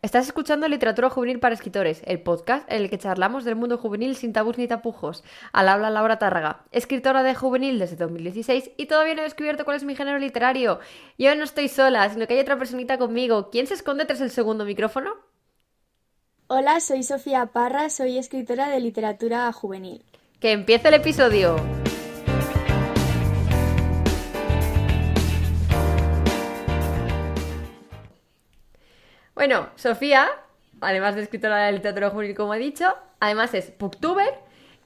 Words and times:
Estás 0.00 0.26
escuchando 0.26 0.68
Literatura 0.68 1.10
Juvenil 1.10 1.40
para 1.40 1.56
Escritores, 1.56 2.02
el 2.04 2.20
podcast 2.20 2.70
en 2.70 2.82
el 2.82 2.88
que 2.88 2.98
charlamos 2.98 3.44
del 3.44 3.56
mundo 3.56 3.78
juvenil 3.78 4.14
sin 4.14 4.32
tabús 4.32 4.56
ni 4.56 4.68
tapujos. 4.68 5.24
Al 5.52 5.68
habla 5.68 5.90
Laura 5.90 6.20
Tárraga, 6.20 6.62
escritora 6.70 7.24
de 7.24 7.34
juvenil 7.34 7.80
desde 7.80 7.96
2016 7.96 8.70
y 8.76 8.86
todavía 8.86 9.16
no 9.16 9.22
he 9.22 9.24
descubierto 9.24 9.64
cuál 9.64 9.76
es 9.76 9.82
mi 9.82 9.96
género 9.96 10.20
literario. 10.20 10.78
Yo 11.18 11.34
no 11.34 11.42
estoy 11.42 11.66
sola, 11.66 12.08
sino 12.10 12.28
que 12.28 12.34
hay 12.34 12.40
otra 12.40 12.56
personita 12.56 12.96
conmigo. 12.96 13.50
¿Quién 13.50 13.66
se 13.66 13.74
esconde 13.74 14.04
tras 14.04 14.20
el 14.20 14.30
segundo 14.30 14.64
micrófono? 14.64 15.16
Hola, 16.46 16.78
soy 16.78 17.02
Sofía 17.02 17.46
Parra, 17.46 17.90
soy 17.90 18.18
escritora 18.18 18.68
de 18.68 18.78
literatura 18.78 19.52
juvenil. 19.52 20.04
¡Que 20.38 20.52
empiece 20.52 20.86
el 20.86 20.94
episodio! 20.94 21.56
Bueno, 29.38 29.68
Sofía, 29.76 30.28
además 30.80 31.14
de 31.14 31.22
escritora 31.22 31.66
de 31.66 31.70
literatura 31.70 32.10
juvenil, 32.10 32.34
como 32.34 32.54
he 32.54 32.58
dicho, 32.58 32.92
además 33.20 33.54
es 33.54 33.72
booktuber, 33.78 34.34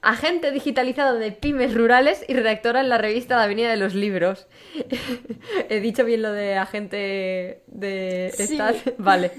agente 0.03 0.51
digitalizado 0.51 1.17
de 1.17 1.31
pymes 1.31 1.73
rurales 1.73 2.23
y 2.27 2.35
redactora 2.35 2.81
en 2.81 2.89
la 2.89 2.99
revista 2.99 3.35
La 3.35 3.45
Avenida 3.45 3.71
de 3.71 3.77
los 3.77 3.95
Libros. 3.95 4.45
he 5.69 5.79
dicho 5.79 6.05
bien 6.05 6.21
lo 6.21 6.31
de 6.31 6.55
agente 6.55 7.63
de 7.65 8.27
estas. 8.27 8.75
Vale. 8.99 9.31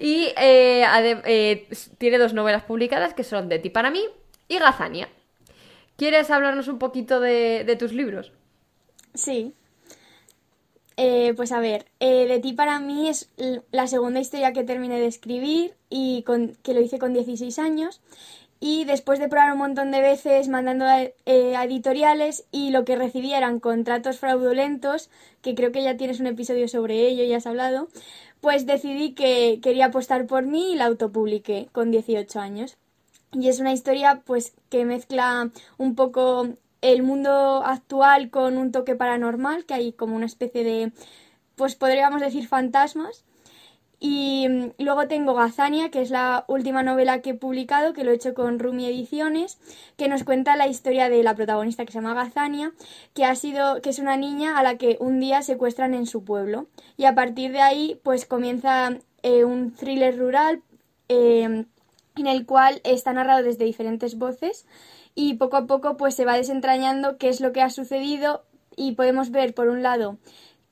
Y 0.00 0.32
eh, 0.36 0.84
eh, 1.24 1.68
tiene 1.98 2.18
dos 2.18 2.34
novelas 2.34 2.64
publicadas 2.64 3.14
que 3.14 3.22
son 3.22 3.48
De 3.48 3.60
ti 3.60 3.70
para 3.70 3.92
mí 3.92 4.04
y 4.48 4.58
Gazania. 4.58 5.08
¿Quieres 5.96 6.28
hablarnos 6.28 6.66
un 6.66 6.80
poquito 6.80 7.20
de, 7.20 7.62
de 7.64 7.76
tus 7.76 7.92
libros? 7.92 8.32
Sí. 9.14 9.54
Eh, 11.04 11.34
pues 11.34 11.50
a 11.50 11.58
ver, 11.58 11.86
eh, 11.98 12.26
De 12.28 12.38
ti 12.38 12.52
para 12.52 12.78
mí 12.78 13.08
es 13.08 13.28
la 13.72 13.88
segunda 13.88 14.20
historia 14.20 14.52
que 14.52 14.62
terminé 14.62 15.00
de 15.00 15.08
escribir 15.08 15.74
y 15.90 16.24
que 16.62 16.74
lo 16.74 16.80
hice 16.80 17.00
con 17.00 17.12
16 17.12 17.58
años. 17.58 18.00
Y 18.60 18.84
después 18.84 19.18
de 19.18 19.28
probar 19.28 19.52
un 19.52 19.58
montón 19.58 19.90
de 19.90 20.00
veces 20.00 20.46
mandando 20.48 20.84
eh, 21.26 21.56
a, 21.56 21.64
editoriales 21.64 22.44
y 22.52 22.70
lo 22.70 22.84
que 22.84 22.94
recibí 22.94 23.34
eran 23.34 23.58
contratos 23.58 24.20
fraudulentos, 24.20 25.10
que 25.42 25.56
creo 25.56 25.72
que 25.72 25.82
ya 25.82 25.96
tienes 25.96 26.20
un 26.20 26.28
episodio 26.28 26.68
sobre 26.68 27.08
ello 27.08 27.24
y 27.24 27.32
has 27.34 27.48
hablado, 27.48 27.88
pues 28.40 28.64
decidí 28.66 29.12
que 29.14 29.58
quería 29.60 29.86
apostar 29.86 30.26
por 30.28 30.44
mí 30.44 30.72
y 30.72 30.76
la 30.76 30.84
autopubliqué 30.86 31.68
con 31.72 31.90
18 31.90 32.38
años. 32.38 32.76
Y 33.32 33.48
es 33.48 33.58
una 33.58 33.72
historia 33.72 34.22
pues 34.24 34.52
que 34.68 34.84
mezcla 34.84 35.50
un 35.78 35.96
poco 35.96 36.50
el 36.82 37.02
mundo 37.02 37.62
actual 37.64 38.28
con 38.28 38.58
un 38.58 38.72
toque 38.72 38.94
paranormal, 38.94 39.64
que 39.64 39.74
hay 39.74 39.92
como 39.92 40.16
una 40.16 40.26
especie 40.26 40.64
de, 40.64 40.92
pues 41.56 41.76
podríamos 41.76 42.20
decir, 42.20 42.46
fantasmas. 42.46 43.24
Y 44.04 44.48
mm, 44.48 44.82
luego 44.82 45.06
tengo 45.06 45.32
Gazania, 45.32 45.90
que 45.92 46.02
es 46.02 46.10
la 46.10 46.44
última 46.48 46.82
novela 46.82 47.22
que 47.22 47.30
he 47.30 47.34
publicado, 47.34 47.92
que 47.92 48.02
lo 48.02 48.10
he 48.10 48.16
hecho 48.16 48.34
con 48.34 48.58
Rumi 48.58 48.86
Ediciones, 48.86 49.58
que 49.96 50.08
nos 50.08 50.24
cuenta 50.24 50.56
la 50.56 50.66
historia 50.66 51.08
de 51.08 51.22
la 51.22 51.36
protagonista 51.36 51.84
que 51.84 51.92
se 51.92 51.98
llama 52.00 52.14
Gazania, 52.14 52.72
que 53.14 53.24
ha 53.24 53.36
sido, 53.36 53.80
que 53.80 53.90
es 53.90 54.00
una 54.00 54.16
niña 54.16 54.58
a 54.58 54.64
la 54.64 54.76
que 54.76 54.96
un 54.98 55.20
día 55.20 55.42
secuestran 55.42 55.94
en 55.94 56.06
su 56.06 56.24
pueblo. 56.24 56.66
Y 56.96 57.04
a 57.04 57.14
partir 57.14 57.52
de 57.52 57.60
ahí, 57.60 58.00
pues 58.02 58.26
comienza 58.26 58.98
eh, 59.22 59.44
un 59.44 59.72
thriller 59.72 60.18
rural 60.18 60.62
eh, 61.08 61.64
en 62.16 62.26
el 62.26 62.44
cual 62.44 62.80
está 62.82 63.12
narrado 63.12 63.44
desde 63.44 63.64
diferentes 63.64 64.18
voces 64.18 64.66
y 65.14 65.34
poco 65.34 65.56
a 65.56 65.66
poco 65.66 65.96
pues 65.96 66.14
se 66.14 66.24
va 66.24 66.36
desentrañando 66.36 67.18
qué 67.18 67.28
es 67.28 67.40
lo 67.40 67.52
que 67.52 67.62
ha 67.62 67.70
sucedido 67.70 68.44
y 68.76 68.92
podemos 68.92 69.30
ver 69.30 69.54
por 69.54 69.68
un 69.68 69.82
lado 69.82 70.18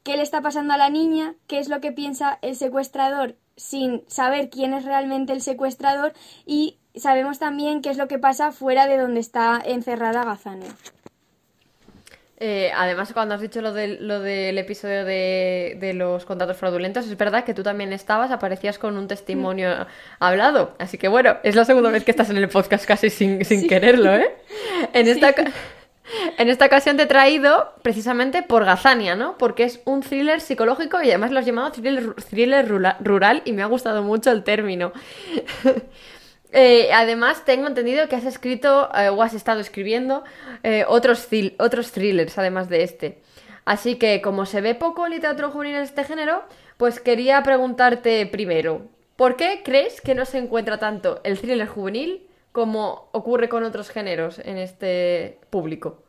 qué 0.02 0.16
le 0.16 0.22
está 0.22 0.40
pasando 0.40 0.74
a 0.74 0.78
la 0.78 0.90
niña, 0.90 1.34
qué 1.46 1.58
es 1.58 1.68
lo 1.68 1.80
que 1.80 1.92
piensa 1.92 2.38
el 2.42 2.56
secuestrador 2.56 3.36
sin 3.56 4.02
saber 4.08 4.48
quién 4.48 4.72
es 4.72 4.84
realmente 4.84 5.32
el 5.32 5.42
secuestrador 5.42 6.14
y 6.46 6.78
sabemos 6.94 7.38
también 7.38 7.82
qué 7.82 7.90
es 7.90 7.98
lo 7.98 8.08
que 8.08 8.18
pasa 8.18 8.52
fuera 8.52 8.86
de 8.86 8.96
donde 8.96 9.20
está 9.20 9.60
encerrada 9.64 10.24
Gazania. 10.24 10.74
Eh, 12.42 12.72
además, 12.74 13.12
cuando 13.12 13.34
has 13.34 13.42
dicho 13.42 13.60
lo, 13.60 13.70
lo 13.70 14.20
del 14.20 14.56
episodio 14.56 15.04
de, 15.04 15.92
los 15.94 16.24
contratos 16.24 16.56
fraudulentos, 16.56 17.06
es 17.06 17.16
verdad 17.18 17.44
que 17.44 17.52
tú 17.52 17.62
también 17.62 17.92
estabas, 17.92 18.30
aparecías 18.30 18.78
con 18.78 18.96
un 18.96 19.08
testimonio 19.08 19.86
hablado. 20.18 20.74
Así 20.78 20.96
que 20.96 21.08
bueno, 21.08 21.36
es 21.42 21.54
la 21.54 21.66
segunda 21.66 21.90
vez 21.90 22.02
que 22.02 22.12
estás 22.12 22.30
en 22.30 22.38
el 22.38 22.48
podcast 22.48 22.86
casi 22.86 23.10
sin, 23.10 23.44
quererlo, 23.68 24.14
¿eh? 24.14 24.34
En 24.94 25.06
esta, 25.06 25.34
en 26.38 26.48
esta 26.48 26.64
ocasión 26.64 26.96
te 26.96 27.02
he 27.02 27.06
traído 27.06 27.74
precisamente 27.82 28.42
por 28.42 28.64
Gazania, 28.64 29.16
¿no? 29.16 29.36
Porque 29.36 29.64
es 29.64 29.80
un 29.84 30.00
thriller 30.00 30.40
psicológico 30.40 31.02
y 31.02 31.08
además 31.08 31.32
lo 31.32 31.40
has 31.40 31.46
llamado 31.46 31.70
thriller, 31.72 32.14
thriller 32.14 32.66
rural 33.00 33.42
y 33.44 33.52
me 33.52 33.62
ha 33.62 33.66
gustado 33.66 34.02
mucho 34.02 34.30
el 34.30 34.44
término. 34.44 34.92
Eh, 36.52 36.90
además, 36.92 37.44
tengo 37.44 37.66
entendido 37.66 38.08
que 38.08 38.16
has 38.16 38.24
escrito 38.24 38.90
eh, 38.94 39.08
o 39.08 39.22
has 39.22 39.34
estado 39.34 39.60
escribiendo 39.60 40.24
eh, 40.62 40.84
otros, 40.88 41.28
otros 41.58 41.92
thrillers, 41.92 42.38
además 42.38 42.68
de 42.68 42.82
este. 42.82 43.22
Así 43.64 43.96
que, 43.96 44.20
como 44.20 44.46
se 44.46 44.60
ve 44.60 44.74
poco 44.74 45.06
literatura 45.06 45.50
juvenil 45.50 45.76
en 45.76 45.82
este 45.82 46.04
género, 46.04 46.42
pues 46.76 46.98
quería 46.98 47.42
preguntarte 47.42 48.26
primero, 48.26 48.88
¿por 49.16 49.36
qué 49.36 49.62
crees 49.64 50.00
que 50.00 50.14
no 50.14 50.24
se 50.24 50.38
encuentra 50.38 50.78
tanto 50.78 51.20
el 51.24 51.38
thriller 51.38 51.68
juvenil 51.68 52.26
como 52.52 53.10
ocurre 53.12 53.48
con 53.48 53.62
otros 53.62 53.90
géneros 53.90 54.40
en 54.40 54.58
este 54.58 55.38
público? 55.50 56.02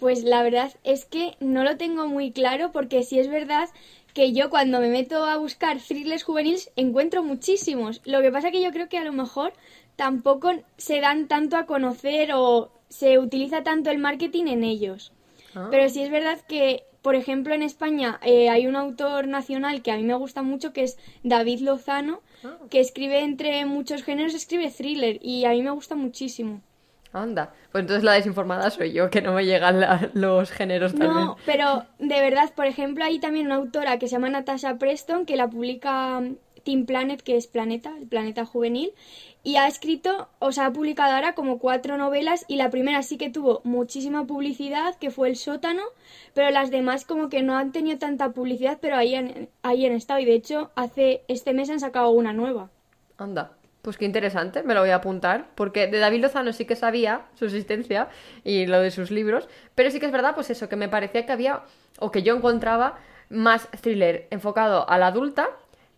Pues 0.00 0.24
la 0.24 0.42
verdad 0.42 0.72
es 0.82 1.04
que 1.04 1.36
no 1.40 1.62
lo 1.62 1.76
tengo 1.76 2.08
muy 2.08 2.32
claro 2.32 2.72
porque 2.72 3.02
si 3.02 3.18
es 3.18 3.28
verdad 3.28 3.68
que 4.14 4.32
yo 4.32 4.50
cuando 4.50 4.80
me 4.80 4.88
meto 4.88 5.24
a 5.24 5.36
buscar 5.36 5.78
thrillers 5.78 6.24
juveniles 6.24 6.70
encuentro 6.74 7.22
muchísimos. 7.22 8.00
Lo 8.04 8.22
que 8.22 8.32
pasa 8.32 8.48
es 8.48 8.52
que 8.52 8.62
yo 8.62 8.72
creo 8.72 8.88
que 8.88 8.98
a 8.98 9.04
lo 9.04 9.12
mejor 9.12 9.52
tampoco 9.96 10.52
se 10.78 11.00
dan 11.00 11.28
tanto 11.28 11.56
a 11.56 11.66
conocer 11.66 12.30
o 12.34 12.72
se 12.88 13.18
utiliza 13.18 13.62
tanto 13.62 13.90
el 13.90 13.98
marketing 13.98 14.46
en 14.46 14.64
ellos. 14.64 15.12
Ah. 15.54 15.68
Pero 15.70 15.88
sí 15.88 16.02
es 16.02 16.10
verdad 16.10 16.40
que, 16.48 16.84
por 17.02 17.14
ejemplo, 17.14 17.54
en 17.54 17.62
España 17.62 18.18
eh, 18.22 18.48
hay 18.48 18.66
un 18.66 18.76
autor 18.76 19.28
nacional 19.28 19.82
que 19.82 19.92
a 19.92 19.96
mí 19.96 20.02
me 20.02 20.14
gusta 20.14 20.42
mucho, 20.42 20.72
que 20.72 20.84
es 20.84 20.98
David 21.22 21.60
Lozano, 21.60 22.22
ah. 22.42 22.56
que 22.70 22.80
escribe 22.80 23.20
entre 23.20 23.64
muchos 23.66 24.02
géneros, 24.02 24.34
escribe 24.34 24.70
thriller 24.70 25.18
y 25.22 25.44
a 25.44 25.50
mí 25.50 25.62
me 25.62 25.70
gusta 25.70 25.94
muchísimo. 25.94 26.62
Anda, 27.12 27.52
pues 27.72 27.82
entonces 27.82 28.04
la 28.04 28.12
desinformada 28.12 28.70
soy 28.70 28.92
yo, 28.92 29.10
que 29.10 29.20
no 29.20 29.32
me 29.32 29.44
llegan 29.44 30.10
los 30.14 30.50
géneros 30.50 30.92
también. 30.92 31.26
No, 31.26 31.36
pero 31.44 31.84
de 31.98 32.20
verdad, 32.20 32.52
por 32.54 32.66
ejemplo, 32.66 33.04
hay 33.04 33.18
también 33.18 33.46
una 33.46 33.56
autora 33.56 33.98
que 33.98 34.06
se 34.06 34.12
llama 34.12 34.30
Natasha 34.30 34.78
Preston, 34.78 35.26
que 35.26 35.36
la 35.36 35.50
publica 35.50 36.20
mm, 36.20 36.36
Team 36.62 36.86
Planet, 36.86 37.20
que 37.20 37.36
es 37.36 37.48
Planeta, 37.48 37.92
el 37.98 38.06
planeta 38.06 38.44
juvenil, 38.44 38.92
y 39.42 39.56
ha 39.56 39.66
escrito, 39.66 40.28
o 40.38 40.52
sea, 40.52 40.66
ha 40.66 40.72
publicado 40.72 41.14
ahora 41.14 41.34
como 41.34 41.58
cuatro 41.58 41.96
novelas, 41.96 42.44
y 42.46 42.56
la 42.56 42.70
primera 42.70 43.02
sí 43.02 43.16
que 43.16 43.28
tuvo 43.28 43.60
muchísima 43.64 44.24
publicidad, 44.24 44.94
que 44.96 45.10
fue 45.10 45.30
El 45.30 45.36
sótano, 45.36 45.82
pero 46.32 46.50
las 46.50 46.70
demás 46.70 47.04
como 47.04 47.28
que 47.28 47.42
no 47.42 47.56
han 47.56 47.72
tenido 47.72 47.98
tanta 47.98 48.30
publicidad, 48.30 48.78
pero 48.80 48.96
ahí 48.96 49.16
han, 49.16 49.48
ahí 49.62 49.84
han 49.84 49.92
estado, 49.92 50.20
y 50.20 50.26
de 50.26 50.34
hecho, 50.34 50.70
hace 50.76 51.22
este 51.26 51.54
mes 51.54 51.70
han 51.70 51.80
sacado 51.80 52.10
una 52.10 52.32
nueva. 52.32 52.70
Anda. 53.18 53.52
Pues 53.82 53.96
qué 53.96 54.04
interesante, 54.04 54.62
me 54.62 54.74
lo 54.74 54.80
voy 54.80 54.90
a 54.90 54.96
apuntar, 54.96 55.46
porque 55.54 55.86
de 55.86 55.98
David 55.98 56.20
Lozano 56.20 56.52
sí 56.52 56.66
que 56.66 56.76
sabía 56.76 57.22
su 57.34 57.46
existencia 57.46 58.08
y 58.44 58.66
lo 58.66 58.80
de 58.80 58.90
sus 58.90 59.10
libros, 59.10 59.48
pero 59.74 59.90
sí 59.90 59.98
que 59.98 60.06
es 60.06 60.12
verdad, 60.12 60.34
pues 60.34 60.50
eso, 60.50 60.68
que 60.68 60.76
me 60.76 60.88
parecía 60.88 61.24
que 61.24 61.32
había, 61.32 61.62
o 61.98 62.10
que 62.10 62.22
yo 62.22 62.36
encontraba 62.36 62.98
más 63.30 63.68
thriller 63.80 64.26
enfocado 64.30 64.88
a 64.88 64.98
la 64.98 65.06
adulta 65.06 65.48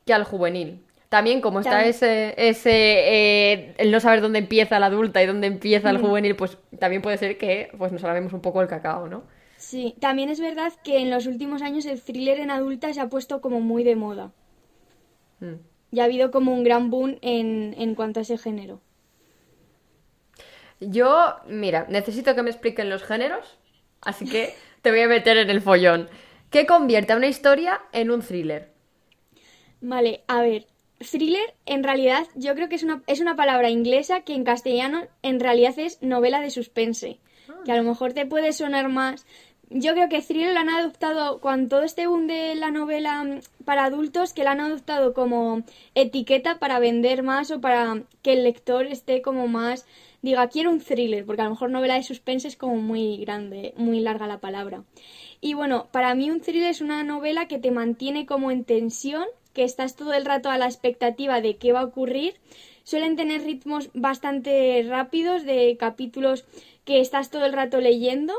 que 0.06 0.14
al 0.14 0.22
juvenil. 0.22 0.84
También 1.08 1.40
como 1.40 1.60
está 1.60 1.84
ese, 1.84 2.34
ese 2.38 2.70
eh, 2.72 3.74
el 3.76 3.90
no 3.90 4.00
saber 4.00 4.22
dónde 4.22 4.38
empieza 4.38 4.78
la 4.78 4.86
adulta 4.86 5.22
y 5.22 5.26
dónde 5.26 5.48
empieza 5.48 5.90
el 5.90 5.98
juvenil, 5.98 6.36
pues 6.36 6.56
también 6.78 7.02
puede 7.02 7.18
ser 7.18 7.36
que 7.36 7.70
pues 7.76 7.92
nos 7.92 8.00
sabemos 8.00 8.32
un 8.32 8.40
poco 8.40 8.62
el 8.62 8.68
cacao, 8.68 9.08
¿no? 9.08 9.24
Sí, 9.58 9.94
también 10.00 10.30
es 10.30 10.40
verdad 10.40 10.72
que 10.82 11.00
en 11.00 11.10
los 11.10 11.26
últimos 11.26 11.60
años 11.62 11.84
el 11.84 12.00
thriller 12.00 12.40
en 12.40 12.50
adulta 12.50 12.92
se 12.94 13.00
ha 13.00 13.08
puesto 13.08 13.40
como 13.40 13.60
muy 13.60 13.84
de 13.84 13.96
moda. 13.96 14.30
Mm 15.40 15.71
ya 15.92 16.02
ha 16.02 16.06
habido 16.06 16.32
como 16.32 16.52
un 16.52 16.64
gran 16.64 16.90
boom 16.90 17.18
en, 17.20 17.74
en 17.78 17.94
cuanto 17.94 18.18
a 18.18 18.22
ese 18.22 18.38
género. 18.38 18.80
Yo, 20.80 21.36
mira, 21.46 21.86
necesito 21.88 22.34
que 22.34 22.42
me 22.42 22.50
expliquen 22.50 22.90
los 22.90 23.04
géneros, 23.04 23.58
así 24.00 24.24
que 24.24 24.52
te 24.80 24.90
voy 24.90 25.00
a 25.00 25.08
meter 25.08 25.36
en 25.36 25.48
el 25.48 25.60
follón. 25.60 26.08
¿Qué 26.50 26.66
convierte 26.66 27.12
a 27.12 27.16
una 27.16 27.28
historia 27.28 27.80
en 27.92 28.10
un 28.10 28.20
thriller? 28.20 28.72
Vale, 29.80 30.24
a 30.26 30.42
ver, 30.42 30.66
thriller 30.98 31.54
en 31.66 31.84
realidad 31.84 32.26
yo 32.34 32.54
creo 32.54 32.68
que 32.68 32.76
es 32.76 32.82
una, 32.82 33.02
es 33.06 33.20
una 33.20 33.36
palabra 33.36 33.70
inglesa 33.70 34.22
que 34.22 34.34
en 34.34 34.44
castellano 34.44 35.06
en 35.22 35.40
realidad 35.40 35.78
es 35.78 36.02
novela 36.02 36.40
de 36.40 36.50
suspense, 36.50 37.20
que 37.64 37.72
a 37.72 37.76
lo 37.76 37.82
mejor 37.84 38.12
te 38.12 38.26
puede 38.26 38.52
sonar 38.52 38.88
más 38.88 39.26
yo 39.74 39.92
creo 39.94 40.08
que 40.08 40.22
thriller 40.22 40.52
la 40.52 40.60
han 40.60 40.68
adoptado, 40.68 41.40
con 41.40 41.68
todo 41.68 41.82
este 41.82 42.06
boom 42.06 42.26
de 42.26 42.54
la 42.54 42.70
novela 42.70 43.22
mm, 43.24 43.40
para 43.64 43.84
adultos, 43.84 44.32
que 44.32 44.44
la 44.44 44.52
han 44.52 44.60
adoptado 44.60 45.14
como 45.14 45.62
etiqueta 45.94 46.58
para 46.58 46.78
vender 46.78 47.22
más 47.22 47.50
o 47.50 47.60
para 47.60 48.02
que 48.22 48.34
el 48.34 48.44
lector 48.44 48.86
esté 48.86 49.22
como 49.22 49.48
más, 49.48 49.86
diga, 50.22 50.48
quiero 50.48 50.70
un 50.70 50.80
thriller, 50.80 51.24
porque 51.24 51.42
a 51.42 51.44
lo 51.46 51.50
mejor 51.50 51.70
novela 51.70 51.94
de 51.94 52.02
suspense 52.02 52.48
es 52.48 52.56
como 52.56 52.76
muy 52.76 53.18
grande, 53.18 53.74
muy 53.76 54.00
larga 54.00 54.26
la 54.26 54.40
palabra. 54.40 54.84
Y 55.40 55.54
bueno, 55.54 55.88
para 55.90 56.14
mí 56.14 56.30
un 56.30 56.40
thriller 56.40 56.70
es 56.70 56.80
una 56.80 57.02
novela 57.02 57.48
que 57.48 57.58
te 57.58 57.70
mantiene 57.70 58.26
como 58.26 58.50
en 58.50 58.64
tensión 58.64 59.24
que 59.52 59.64
estás 59.64 59.96
todo 59.96 60.14
el 60.14 60.24
rato 60.24 60.50
a 60.50 60.58
la 60.58 60.66
expectativa 60.66 61.40
de 61.40 61.56
qué 61.56 61.72
va 61.72 61.80
a 61.80 61.84
ocurrir. 61.84 62.34
Suelen 62.84 63.16
tener 63.16 63.42
ritmos 63.42 63.90
bastante 63.94 64.84
rápidos 64.88 65.44
de 65.44 65.76
capítulos 65.78 66.44
que 66.84 67.00
estás 67.00 67.30
todo 67.30 67.44
el 67.44 67.52
rato 67.52 67.80
leyendo, 67.80 68.34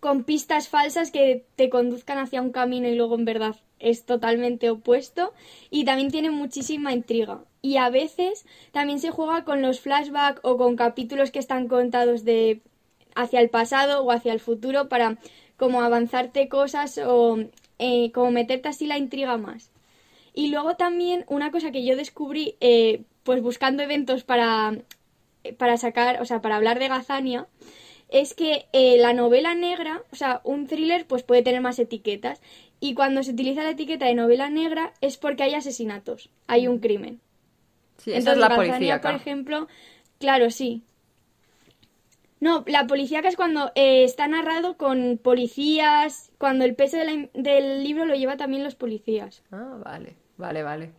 con 0.00 0.24
pistas 0.24 0.68
falsas 0.68 1.10
que 1.10 1.44
te 1.56 1.70
conduzcan 1.70 2.18
hacia 2.18 2.42
un 2.42 2.52
camino 2.52 2.88
y 2.88 2.94
luego 2.94 3.14
en 3.14 3.24
verdad 3.24 3.56
es 3.78 4.04
totalmente 4.04 4.70
opuesto 4.70 5.32
y 5.70 5.84
también 5.84 6.10
tiene 6.10 6.30
muchísima 6.30 6.92
intriga. 6.92 7.44
Y 7.62 7.76
a 7.76 7.90
veces 7.90 8.46
también 8.72 9.00
se 9.00 9.10
juega 9.10 9.44
con 9.44 9.62
los 9.62 9.80
flashbacks 9.80 10.40
o 10.42 10.56
con 10.56 10.76
capítulos 10.76 11.30
que 11.30 11.38
están 11.38 11.68
contados 11.68 12.24
de 12.24 12.60
hacia 13.14 13.40
el 13.40 13.50
pasado 13.50 14.02
o 14.02 14.12
hacia 14.12 14.32
el 14.32 14.40
futuro 14.40 14.88
para 14.88 15.18
como 15.56 15.82
avanzarte 15.82 16.48
cosas 16.48 16.98
o 16.98 17.38
eh, 17.78 18.12
como 18.12 18.30
meterte 18.30 18.68
así 18.68 18.86
la 18.86 18.98
intriga 18.98 19.36
más. 19.38 19.70
Y 20.34 20.48
luego 20.48 20.76
también 20.76 21.24
una 21.28 21.50
cosa 21.50 21.72
que 21.72 21.84
yo 21.84 21.96
descubrí 21.96 22.56
eh, 22.60 23.02
pues 23.24 23.42
buscando 23.42 23.82
eventos 23.82 24.22
para, 24.22 24.78
para 25.58 25.78
sacar, 25.78 26.20
o 26.20 26.26
sea, 26.26 26.42
para 26.42 26.56
hablar 26.56 26.78
de 26.78 26.88
Gazania, 26.88 27.46
es 28.08 28.34
que 28.34 28.66
eh, 28.72 28.96
la 28.98 29.12
novela 29.12 29.54
negra, 29.54 30.02
o 30.12 30.16
sea, 30.16 30.40
un 30.44 30.66
thriller 30.66 31.06
pues 31.06 31.22
puede 31.22 31.42
tener 31.42 31.60
más 31.60 31.78
etiquetas 31.78 32.40
y 32.80 32.94
cuando 32.94 33.22
se 33.22 33.32
utiliza 33.32 33.64
la 33.64 33.70
etiqueta 33.70 34.06
de 34.06 34.14
novela 34.14 34.50
negra 34.50 34.92
es 35.00 35.16
porque 35.16 35.42
hay 35.42 35.54
asesinatos, 35.54 36.30
hay 36.46 36.68
un 36.68 36.78
crimen. 36.78 37.20
Sí, 37.98 38.12
esa 38.12 38.32
es 38.32 38.38
la 38.38 38.54
policía. 38.54 39.00
Por 39.00 39.14
ejemplo, 39.14 39.68
claro, 40.18 40.50
sí. 40.50 40.82
No, 42.38 42.64
la 42.66 42.86
policíaca 42.86 43.28
es 43.28 43.36
cuando 43.36 43.72
eh, 43.74 44.04
está 44.04 44.28
narrado 44.28 44.76
con 44.76 45.18
policías, 45.22 46.30
cuando 46.38 46.64
el 46.64 46.74
peso 46.74 46.98
del 46.98 47.82
libro 47.82 48.04
lo 48.04 48.14
lleva 48.14 48.36
también 48.36 48.62
los 48.62 48.74
policías. 48.74 49.42
Ah, 49.50 49.78
vale, 49.82 50.16
vale, 50.36 50.62
vale. 50.62 50.92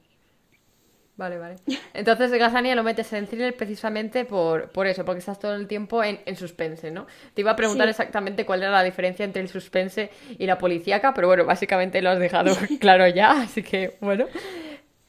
Vale, 1.17 1.39
vale. 1.39 1.55
Entonces 1.95 2.31
Gazania 2.31 2.75
lo 2.75 2.83
metes 2.83 3.11
en 3.11 3.25
thriller 3.25 3.55
precisamente 3.55 4.23
por, 4.23 4.69
por 4.69 4.85
eso, 4.85 5.03
porque 5.03 5.17
estás 5.19 5.39
todo 5.39 5.55
el 5.55 5.67
tiempo 5.67 6.03
en, 6.03 6.19
en 6.25 6.35
suspense, 6.35 6.91
¿no? 6.91 7.07
Te 7.33 7.41
iba 7.41 7.51
a 7.51 7.55
preguntar 7.55 7.89
exactamente 7.89 8.45
cuál 8.45 8.61
era 8.61 8.71
la 8.71 8.83
diferencia 8.83 9.25
entre 9.25 9.41
el 9.41 9.49
suspense 9.49 10.11
y 10.37 10.45
la 10.45 10.59
policíaca, 10.59 11.15
pero 11.15 11.27
bueno, 11.27 11.43
básicamente 11.43 12.03
lo 12.03 12.11
has 12.11 12.19
dejado 12.19 12.55
claro 12.79 13.07
ya, 13.07 13.41
así 13.41 13.63
que 13.63 13.97
bueno. 13.99 14.27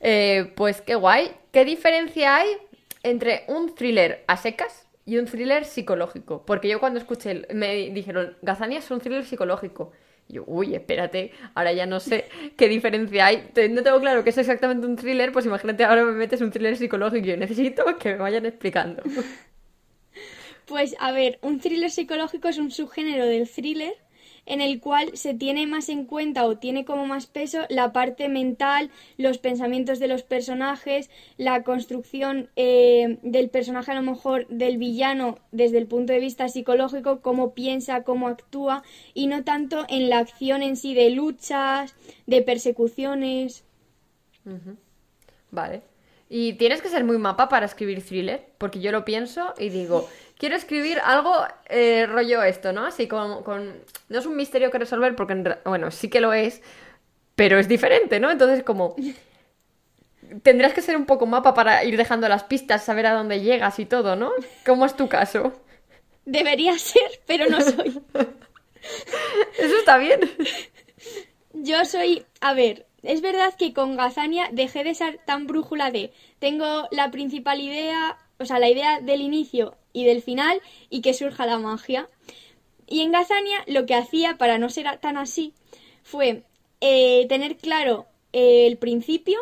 Eh, 0.01 0.51
pues 0.57 0.81
qué 0.81 0.95
guay. 0.95 1.31
¿Qué 1.53 1.67
diferencia 1.67 2.37
hay 2.37 2.49
entre 3.03 3.45
un 3.49 3.75
thriller 3.75 4.25
a 4.29 4.39
secas 4.39 4.87
y 5.05 5.19
un 5.19 5.27
thriller 5.27 5.67
psicológico? 5.67 6.43
Porque 6.47 6.69
yo 6.69 6.81
cuando 6.81 6.99
escuché, 6.99 7.47
me 7.53 7.91
dijeron, 7.91 8.35
Gazania 8.41 8.79
es 8.79 8.91
un 8.91 9.01
thriller 9.01 9.27
psicológico 9.27 9.93
yo, 10.29 10.45
uy, 10.47 10.75
espérate, 10.75 11.33
ahora 11.55 11.73
ya 11.73 11.87
no 11.87 12.01
sé 12.01 12.27
qué 12.57 12.69
diferencia 12.69 13.27
hay. 13.27 13.51
No 13.71 13.83
tengo 13.83 14.01
claro 14.01 14.25
qué 14.25 14.31
es 14.31 14.39
exactamente 14.39 14.87
un 14.87 14.97
thriller, 14.97 15.33
pues 15.33 15.47
imagínate 15.47 15.85
ahora 15.85 16.05
me 16.05 16.13
metes 16.13 16.41
un 16.41 16.51
thriller 16.51 16.77
psicológico 16.77 17.29
y 17.29 17.37
necesito 17.37 17.99
que 17.99 18.13
me 18.13 18.19
vayan 18.19 18.47
explicando. 18.47 19.03
Pues 20.67 20.95
a 21.01 21.13
ver, 21.13 21.39
un 21.41 21.61
thriller 21.61 21.91
psicológico 21.91 22.47
es 22.49 22.59
un 22.59 22.71
subgénero 22.71 23.25
del 23.25 23.49
thriller 23.49 23.95
en 24.49 24.63
el 24.63 24.81
cual 24.81 25.17
se 25.17 25.35
tiene 25.35 25.67
más 25.67 25.89
en 25.91 26.07
cuenta 26.07 26.47
o 26.47 26.57
tiene 26.59 26.85
como 26.85 27.07
más 27.07 27.27
peso 27.27 27.61
la 27.69 27.93
parte 27.93 28.29
mental, 28.29 28.91
los 29.19 29.39
pensamientos 29.39 29.99
de 29.99 30.09
los 30.09 30.23
personajes, 30.23 31.11
la 31.37 31.63
construcción 31.63 32.49
eh, 32.57 33.19
del 33.23 33.51
personaje 33.51 33.93
a 33.93 33.95
lo 33.95 34.03
mejor 34.03 34.49
del 34.49 34.79
villano 34.79 35.39
desde 35.53 35.79
el 35.79 35.87
punto 35.87 36.13
de 36.13 36.21
vista 36.21 36.49
psicológico, 36.49 37.21
cómo 37.21 37.53
piensa, 37.53 38.03
cómo 38.03 38.27
actúa 38.27 38.83
y 39.13 39.27
no 39.27 39.45
tanto 39.45 39.85
en 39.89 40.09
la 40.09 40.19
acción 40.19 40.63
en 40.63 40.77
sí 40.77 40.95
de 40.95 41.11
luchas, 41.11 41.95
de 42.27 42.43
persecuciones. 42.43 43.65
Vale. 45.51 45.83
Y 46.29 46.55
tienes 46.55 46.83
que 46.83 46.89
ser 46.89 47.05
muy 47.05 47.17
mapa 47.19 47.49
para 47.49 47.67
escribir 47.67 48.05
thriller, 48.05 48.45
porque 48.59 48.81
yo 48.81 48.93
lo 48.93 49.05
pienso 49.05 49.55
y 49.59 49.71
digo, 49.71 50.09
quiero 50.37 50.57
escribir 50.57 51.01
algo 51.03 51.33
eh, 51.69 52.07
rollo 52.07 52.43
esto, 52.43 52.73
¿no? 52.73 52.85
Así 52.85 53.09
con, 53.09 53.43
No 54.09 54.19
es 54.19 54.27
un 54.27 54.37
misterio 54.37 54.71
que 54.71 54.79
resolver, 54.79 55.17
porque, 55.17 55.57
bueno, 55.65 55.91
sí 55.91 56.11
que 56.11 56.21
lo 56.21 56.35
es, 56.35 56.61
pero 57.35 57.59
es 57.59 57.69
diferente, 57.69 58.21
¿no? 58.21 58.31
Entonces, 58.31 58.63
como... 58.63 58.97
Tendrás 60.43 60.75
que 60.75 60.83
ser 60.83 60.95
un 60.99 61.07
poco 61.07 61.25
mapa 61.25 61.55
para 61.55 61.83
ir 61.85 61.97
dejando 61.97 62.29
las 62.29 62.45
pistas, 62.45 62.85
saber 62.85 63.07
a 63.07 63.15
dónde 63.15 63.41
llegas 63.41 63.79
y 63.79 63.87
todo, 63.87 64.15
¿no? 64.15 64.31
¿Cómo 64.67 64.85
es 64.85 64.95
tu 64.95 65.09
caso? 65.09 65.55
Debería 66.27 66.79
ser, 66.79 67.11
pero 67.27 67.49
no 67.49 67.63
soy. 67.63 68.03
Eso 69.59 69.79
está 69.79 69.97
bien. 69.97 70.21
Yo 71.55 71.83
soy, 71.87 72.27
a 72.43 72.53
ver, 72.53 72.88
es 73.03 73.21
verdad 73.21 73.55
que 73.55 73.73
con 73.73 73.97
Gazania 73.97 74.49
dejé 74.53 74.85
de 74.85 74.95
ser 74.95 75.21
tan 75.25 75.47
brújula 75.47 75.91
de 75.91 76.13
tengo 76.39 76.89
la 76.91 77.11
principal 77.11 77.61
idea, 77.61 78.19
o 78.39 78.45
sea, 78.45 78.59
la 78.59 78.69
idea 78.69 79.01
del 79.01 79.21
inicio 79.21 79.77
y 79.93 80.05
del 80.05 80.23
final 80.23 80.61
y 80.91 81.01
que 81.01 81.15
surja 81.15 81.47
la 81.47 81.59
magia. 81.59 82.09
Y 82.87 83.03
en 83.03 83.13
Gazania 83.13 83.59
lo 83.67 83.87
que 83.87 83.95
hacía 83.95 84.37
para 84.39 84.59
no 84.59 84.69
ser 84.71 84.99
tan 84.99 85.17
así 85.17 85.53
fue 86.03 86.43
eh, 86.81 87.27
tener 87.29 87.57
claro 87.57 88.07
eh, 88.33 88.67
el 88.67 88.79
principio, 88.79 89.39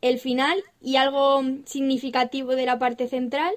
el 0.00 0.18
final 0.18 0.62
y 0.80 0.96
algo 0.96 1.42
significativo 1.64 2.54
de 2.54 2.66
la 2.66 2.78
parte 2.78 3.08
central. 3.08 3.54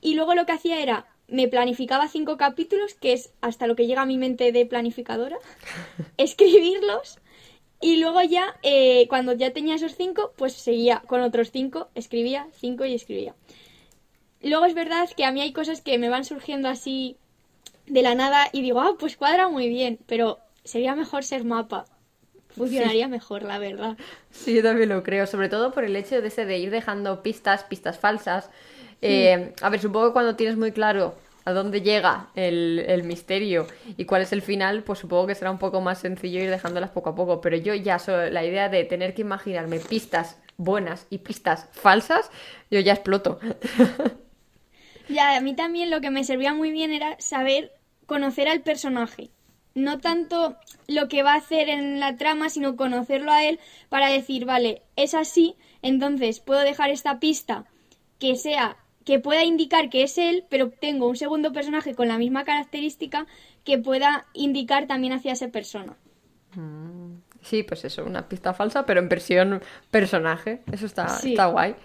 Y 0.00 0.14
luego 0.14 0.34
lo 0.34 0.44
que 0.46 0.52
hacía 0.52 0.80
era, 0.80 1.06
me 1.28 1.48
planificaba 1.48 2.08
cinco 2.08 2.36
capítulos, 2.36 2.94
que 2.94 3.12
es 3.12 3.30
hasta 3.40 3.66
lo 3.66 3.76
que 3.76 3.86
llega 3.86 4.02
a 4.02 4.06
mi 4.06 4.18
mente 4.18 4.52
de 4.52 4.66
planificadora, 4.66 5.38
escribirlos 6.18 7.18
y 7.80 7.96
luego 7.96 8.22
ya, 8.22 8.56
eh, 8.62 9.06
cuando 9.08 9.32
ya 9.32 9.52
tenía 9.52 9.74
esos 9.74 9.96
cinco, 9.96 10.32
pues 10.36 10.54
seguía 10.54 11.02
con 11.06 11.20
otros 11.20 11.50
cinco, 11.50 11.88
escribía 11.94 12.48
cinco 12.58 12.84
y 12.84 12.94
escribía. 12.94 13.34
Luego 14.42 14.64
es 14.64 14.74
verdad 14.74 15.08
que 15.16 15.24
a 15.24 15.32
mí 15.32 15.40
hay 15.40 15.52
cosas 15.52 15.80
que 15.80 15.98
me 15.98 16.08
van 16.08 16.24
surgiendo 16.24 16.68
así 16.68 17.16
de 17.86 18.02
la 18.02 18.14
nada 18.14 18.48
y 18.52 18.62
digo, 18.62 18.80
ah, 18.80 18.96
pues 18.98 19.16
cuadra 19.16 19.48
muy 19.48 19.68
bien, 19.68 19.98
pero 20.06 20.38
sería 20.64 20.94
mejor 20.94 21.24
ser 21.24 21.44
mapa. 21.44 21.86
Funcionaría 22.48 23.06
mejor, 23.08 23.42
la 23.42 23.58
verdad. 23.58 23.98
Sí, 24.30 24.54
yo 24.54 24.62
también 24.62 24.88
lo 24.88 25.02
creo, 25.02 25.26
sobre 25.26 25.50
todo 25.50 25.72
por 25.72 25.84
el 25.84 25.94
hecho 25.94 26.22
de 26.22 26.28
ese 26.28 26.46
de 26.46 26.58
ir 26.58 26.70
dejando 26.70 27.22
pistas, 27.22 27.64
pistas 27.64 27.98
falsas. 27.98 28.48
Eh, 29.02 29.52
a 29.60 29.68
ver, 29.68 29.80
supongo 29.80 30.08
que 30.08 30.12
cuando 30.14 30.36
tienes 30.36 30.56
muy 30.56 30.72
claro 30.72 31.14
a 31.46 31.52
dónde 31.52 31.80
llega 31.80 32.28
el, 32.34 33.02
misterio 33.04 33.68
y 33.96 34.04
cuál 34.04 34.22
es 34.22 34.32
el 34.32 34.42
final, 34.42 34.82
pues 34.82 34.98
supongo 34.98 35.28
que 35.28 35.34
será 35.36 35.52
un 35.52 35.58
poco 35.58 35.80
más 35.80 36.00
sencillo 36.00 36.40
ir 36.40 36.50
dejándolas 36.50 36.90
poco 36.90 37.10
a 37.10 37.14
poco. 37.14 37.40
Pero 37.40 37.56
yo 37.56 37.72
ya 37.74 37.98
la 38.30 38.44
idea 38.44 38.68
de 38.68 38.84
tener 38.84 39.14
que 39.14 39.22
imaginarme 39.22 39.78
pistas 39.78 40.38
buenas 40.56 41.06
y 41.08 41.18
pistas 41.18 41.68
falsas, 41.72 42.30
yo 42.70 42.80
ya 42.80 42.92
exploto. 42.92 43.38
Ya, 45.08 45.36
a 45.36 45.40
mí 45.40 45.54
también 45.54 45.88
lo 45.88 46.00
que 46.00 46.10
me 46.10 46.24
servía 46.24 46.52
muy 46.52 46.72
bien 46.72 46.92
era 46.92 47.14
saber 47.20 47.70
conocer 48.06 48.48
al 48.48 48.62
personaje. 48.62 49.30
No 49.72 50.00
tanto 50.00 50.56
lo 50.88 51.06
que 51.06 51.22
va 51.22 51.34
a 51.34 51.36
hacer 51.36 51.68
en 51.68 52.00
la 52.00 52.16
trama, 52.16 52.50
sino 52.50 52.74
conocerlo 52.74 53.30
a 53.30 53.44
él 53.44 53.60
para 53.88 54.08
decir, 54.08 54.46
vale, 54.46 54.82
es 54.96 55.14
así, 55.14 55.54
entonces 55.80 56.40
puedo 56.40 56.58
dejar 56.62 56.90
esta 56.90 57.20
pista 57.20 57.66
que 58.18 58.34
sea 58.34 58.78
que 59.06 59.20
pueda 59.20 59.44
indicar 59.44 59.88
que 59.88 60.02
es 60.02 60.18
él, 60.18 60.44
pero 60.50 60.68
tengo 60.68 61.08
un 61.08 61.16
segundo 61.16 61.52
personaje 61.52 61.94
con 61.94 62.08
la 62.08 62.18
misma 62.18 62.44
característica 62.44 63.26
que 63.64 63.78
pueda 63.78 64.26
indicar 64.34 64.88
también 64.88 65.12
hacia 65.12 65.32
esa 65.32 65.48
persona. 65.48 65.96
Mm, 66.56 67.18
sí, 67.40 67.62
pues 67.62 67.84
eso, 67.84 68.04
una 68.04 68.28
pista 68.28 68.52
falsa, 68.52 68.84
pero 68.84 69.00
en 69.00 69.08
versión 69.08 69.62
personaje. 69.92 70.62
Eso 70.72 70.86
está, 70.86 71.06
está 71.22 71.46
guay. 71.46 71.76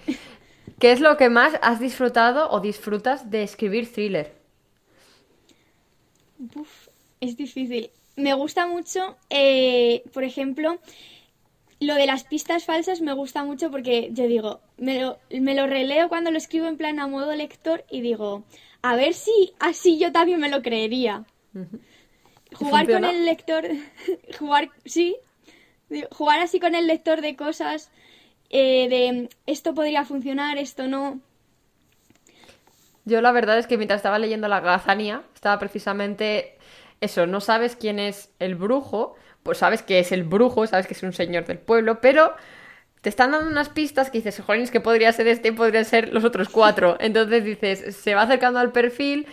¿Qué 0.80 0.92
es 0.92 1.00
lo 1.00 1.16
que 1.16 1.30
más 1.30 1.54
has 1.62 1.80
disfrutado 1.80 2.50
o 2.50 2.60
disfrutas 2.60 3.30
de 3.30 3.44
escribir 3.44 3.92
thriller? 3.92 4.34
es 7.20 7.38
difícil. 7.38 7.92
Me 8.16 8.34
gusta 8.34 8.66
mucho, 8.66 9.16
eh, 9.30 10.02
por 10.12 10.24
ejemplo, 10.24 10.80
lo 11.82 11.96
de 11.96 12.06
las 12.06 12.24
pistas 12.24 12.66
falsas 12.66 13.02
me 13.02 13.14
gusta 13.14 13.44
mucho 13.44 13.72
porque 13.72 14.10
yo 14.12 14.28
digo, 14.28 14.62
me 14.78 15.02
lo, 15.02 15.18
me 15.32 15.56
lo 15.56 15.66
releo 15.66 16.10
cuando 16.10 16.30
lo 16.30 16.38
escribo 16.38 16.68
en 16.68 16.78
plan 16.78 17.00
a 17.00 17.08
modo 17.08 17.34
lector 17.36 17.84
y 17.90 18.02
digo, 18.02 18.44
a 18.84 18.96
ver 18.96 19.16
si 19.16 19.54
así 19.60 19.98
yo 19.98 20.12
también 20.12 20.40
me 20.40 20.50
lo 20.50 20.62
creería. 20.62 21.26
Jugar 22.54 22.88
con 22.88 23.04
el 23.04 23.26
lector, 23.26 23.66
jugar, 24.40 24.70
sí, 24.86 25.18
jugar 26.12 26.40
así 26.40 26.60
con 26.60 26.76
el 26.76 26.86
lector 26.86 27.20
de 27.22 27.36
cosas, 27.36 27.90
eh, 28.52 28.88
de 28.88 29.30
esto 29.48 29.74
podría 29.74 30.06
funcionar, 30.06 30.60
esto 30.60 30.88
no. 30.88 31.20
Yo 33.06 33.22
la 33.22 33.32
verdad 33.32 33.58
es 33.58 33.66
que 33.66 33.78
mientras 33.78 33.98
estaba 33.98 34.20
leyendo 34.20 34.48
la 34.48 34.60
Gazania, 34.60 35.24
estaba 35.34 35.58
precisamente 35.58 36.58
eso, 37.02 37.26
no 37.26 37.42
sabes 37.42 37.76
quién 37.76 37.98
es 37.98 38.30
el 38.38 38.54
brujo, 38.54 39.16
pues 39.44 39.60
sabes 39.60 39.82
que 39.82 40.00
es 40.00 40.12
el 40.12 40.24
brujo, 40.24 40.68
sabes 40.68 40.88
que 40.88 40.94
es 40.94 41.04
un 41.04 41.14
señor 41.14 41.46
del 41.46 41.60
pueblo, 41.60 42.02
pero 42.02 42.34
te 43.02 43.10
están 43.10 43.32
dando 43.32 43.50
unas 43.50 43.70
pistas 43.70 44.12
que 44.12 44.20
dices, 44.20 44.40
jolín, 44.42 44.64
es 44.64 44.72
que 44.72 44.80
podría 44.80 45.12
ser 45.12 45.28
este, 45.28 45.52
podrían 45.54 45.86
ser 45.86 46.14
los 46.14 46.24
otros 46.24 46.50
cuatro. 46.50 46.98
Entonces 47.00 47.44
dices, 47.44 47.96
se 47.96 48.16
va 48.16 48.24
acercando 48.24 48.60
al 48.60 48.72
perfil, 48.72 49.28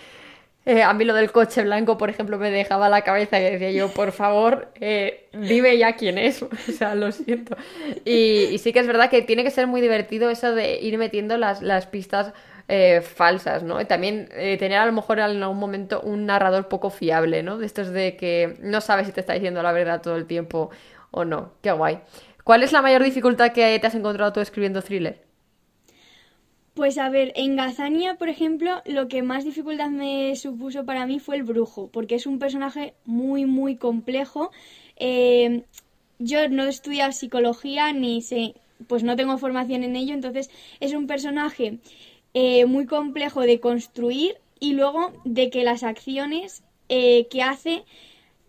Eh, 0.66 0.82
a 0.82 0.92
mí 0.92 1.04
lo 1.04 1.14
del 1.14 1.32
coche 1.32 1.62
blanco, 1.62 1.96
por 1.96 2.10
ejemplo, 2.10 2.36
me 2.38 2.50
dejaba 2.50 2.90
la 2.90 3.00
cabeza 3.02 3.40
y 3.40 3.44
decía 3.44 3.70
yo, 3.70 3.88
por 3.94 4.12
favor, 4.12 4.70
eh, 4.80 5.28
dime 5.32 5.78
ya 5.78 5.96
quién 5.96 6.18
es. 6.18 6.42
O 6.68 6.72
sea, 6.76 6.94
lo 6.94 7.10
siento. 7.10 7.56
Y, 8.04 8.58
sí 8.58 8.72
que 8.74 8.80
es 8.80 8.86
verdad 8.86 9.08
que 9.08 9.22
tiene 9.22 9.44
que 9.44 9.50
ser 9.50 9.66
muy 9.66 9.80
divertido 9.80 10.28
eso 10.28 10.54
de 10.54 10.78
ir 10.80 10.98
metiendo 10.98 11.38
las, 11.38 11.62
las 11.62 11.86
pistas 11.86 12.34
eh, 12.68 13.00
falsas, 13.00 13.62
¿no? 13.62 13.80
Y 13.80 13.86
también 13.86 14.28
tener 14.28 14.78
a 14.78 14.86
lo 14.86 14.92
mejor 14.92 15.18
en 15.18 15.42
algún 15.42 15.58
momento 15.58 16.00
un 16.02 16.26
narrador 16.26 16.68
poco 16.68 16.90
fiable, 16.90 17.42
¿no? 17.42 17.58
De 17.58 17.66
estos 17.66 17.88
de 17.88 18.16
que 18.16 18.56
no 18.60 18.80
sabes 18.80 19.06
si 19.06 19.12
te 19.12 19.20
está 19.20 19.32
diciendo 19.32 19.62
la 19.62 19.72
verdad 19.72 20.02
todo 20.02 20.16
el 20.16 20.26
tiempo 20.26 20.70
o 21.10 21.24
no. 21.24 21.52
Qué 21.62 21.72
guay. 21.72 22.00
¿Cuál 22.44 22.62
es 22.62 22.72
la 22.72 22.80
mayor 22.80 23.02
dificultad 23.02 23.52
que 23.52 23.78
te 23.78 23.86
has 23.86 23.94
encontrado 23.94 24.32
tú 24.32 24.40
escribiendo 24.40 24.80
thriller? 24.80 25.28
Pues 26.78 26.96
a 26.96 27.08
ver, 27.10 27.32
en 27.34 27.56
Gazania, 27.56 28.14
por 28.14 28.28
ejemplo, 28.28 28.82
lo 28.86 29.08
que 29.08 29.20
más 29.20 29.44
dificultad 29.44 29.90
me 29.90 30.36
supuso 30.36 30.84
para 30.84 31.06
mí 31.06 31.18
fue 31.18 31.34
el 31.34 31.42
brujo, 31.42 31.90
porque 31.92 32.14
es 32.14 32.24
un 32.24 32.38
personaje 32.38 32.94
muy, 33.04 33.46
muy 33.46 33.74
complejo. 33.74 34.52
Eh, 34.96 35.64
yo 36.20 36.48
no 36.48 36.66
he 36.66 36.68
estudiado 36.68 37.10
psicología 37.10 37.92
ni 37.92 38.22
sé, 38.22 38.54
pues 38.86 39.02
no 39.02 39.16
tengo 39.16 39.38
formación 39.38 39.82
en 39.82 39.96
ello, 39.96 40.14
entonces 40.14 40.50
es 40.78 40.94
un 40.94 41.08
personaje 41.08 41.80
eh, 42.40 42.66
muy 42.66 42.86
complejo 42.86 43.40
de 43.40 43.58
construir 43.58 44.36
y 44.60 44.74
luego 44.74 45.12
de 45.24 45.50
que 45.50 45.64
las 45.64 45.82
acciones 45.82 46.62
eh, 46.88 47.26
que 47.32 47.42
hace 47.42 47.84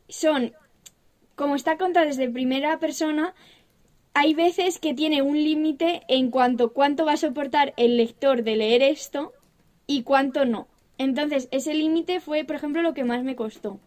son, 0.07 0.53
como 1.33 1.55
está 1.55 1.79
contada 1.79 2.05
desde 2.05 2.29
primera 2.29 2.77
persona, 2.77 3.33
hay 4.13 4.35
veces 4.35 4.77
que 4.77 4.93
tiene 4.93 5.23
un 5.23 5.43
límite 5.43 6.03
en 6.07 6.29
cuanto 6.29 6.71
cuánto 6.71 7.03
va 7.03 7.13
a 7.13 7.17
soportar 7.17 7.73
el 7.77 7.97
lector 7.97 8.43
de 8.43 8.57
leer 8.57 8.83
esto 8.83 9.33
y 9.87 10.03
cuánto 10.03 10.45
no. 10.45 10.67
Entonces, 10.99 11.47
ese 11.49 11.73
límite 11.73 12.19
fue, 12.19 12.43
por 12.43 12.57
ejemplo, 12.57 12.83
lo 12.83 12.93
que 12.93 13.05
más 13.05 13.23
me 13.23 13.35
costó. 13.35 13.79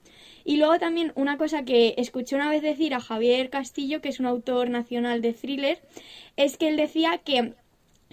Y 0.45 0.57
luego 0.57 0.81
también 0.81 1.13
una 1.15 1.39
cosa 1.39 1.65
que 1.65 1.95
escuché 1.97 2.35
una 2.35 2.51
vez 2.51 2.63
decir 2.63 2.93
a 2.95 3.01
Javier 3.01 3.51
Castillo, 3.51 4.01
que 4.01 4.09
es 4.09 4.19
un 4.19 4.27
autor 4.27 4.69
nacional 4.69 5.23
de 5.23 5.33
thriller, 5.33 5.81
es 6.35 6.57
que 6.57 6.67
él 6.67 6.77
decía 6.77 7.19
que 7.19 7.55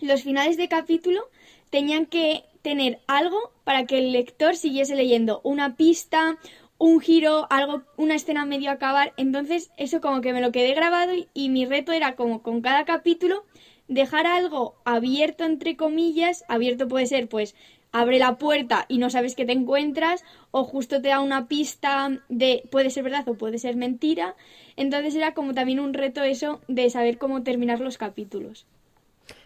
los 0.01 0.21
finales 0.21 0.55
de 0.55 0.67
capítulo 0.67 1.29
tenían 1.69 2.05
que 2.05 2.43
tener 2.61 2.99
algo 3.07 3.51
para 3.63 3.85
que 3.85 3.99
el 3.99 4.11
lector 4.11 4.55
siguiese 4.55 4.95
leyendo, 4.95 5.41
una 5.43 5.75
pista, 5.75 6.37
un 6.77 6.99
giro, 6.99 7.47
algo, 7.49 7.83
una 7.97 8.15
escena 8.15 8.45
medio 8.45 8.71
acabar. 8.71 9.13
Entonces, 9.17 9.69
eso 9.77 10.01
como 10.01 10.21
que 10.21 10.33
me 10.33 10.41
lo 10.41 10.51
quedé 10.51 10.73
grabado 10.73 11.13
y, 11.33 11.49
mi 11.49 11.65
reto 11.65 11.91
era 11.91 12.15
como 12.15 12.41
con 12.41 12.61
cada 12.61 12.85
capítulo 12.85 13.43
dejar 13.87 14.27
algo 14.27 14.75
abierto 14.85 15.43
entre 15.45 15.75
comillas, 15.75 16.45
abierto 16.47 16.87
puede 16.87 17.07
ser 17.07 17.27
pues 17.27 17.55
abre 17.91 18.19
la 18.19 18.37
puerta 18.37 18.85
y 18.87 18.99
no 18.99 19.09
sabes 19.09 19.35
qué 19.35 19.45
te 19.45 19.51
encuentras 19.51 20.23
o 20.51 20.63
justo 20.63 21.01
te 21.01 21.07
da 21.07 21.21
una 21.21 21.47
pista 21.47 22.21
de 22.29 22.63
puede 22.69 22.91
ser 22.91 23.03
verdad 23.03 23.27
o 23.27 23.33
puede 23.33 23.57
ser 23.57 23.75
mentira. 23.75 24.35
Entonces 24.75 25.15
era 25.15 25.33
como 25.33 25.53
también 25.53 25.79
un 25.79 25.93
reto 25.93 26.21
eso 26.23 26.61
de 26.67 26.89
saber 26.91 27.17
cómo 27.17 27.43
terminar 27.43 27.79
los 27.79 27.97
capítulos. 27.97 28.67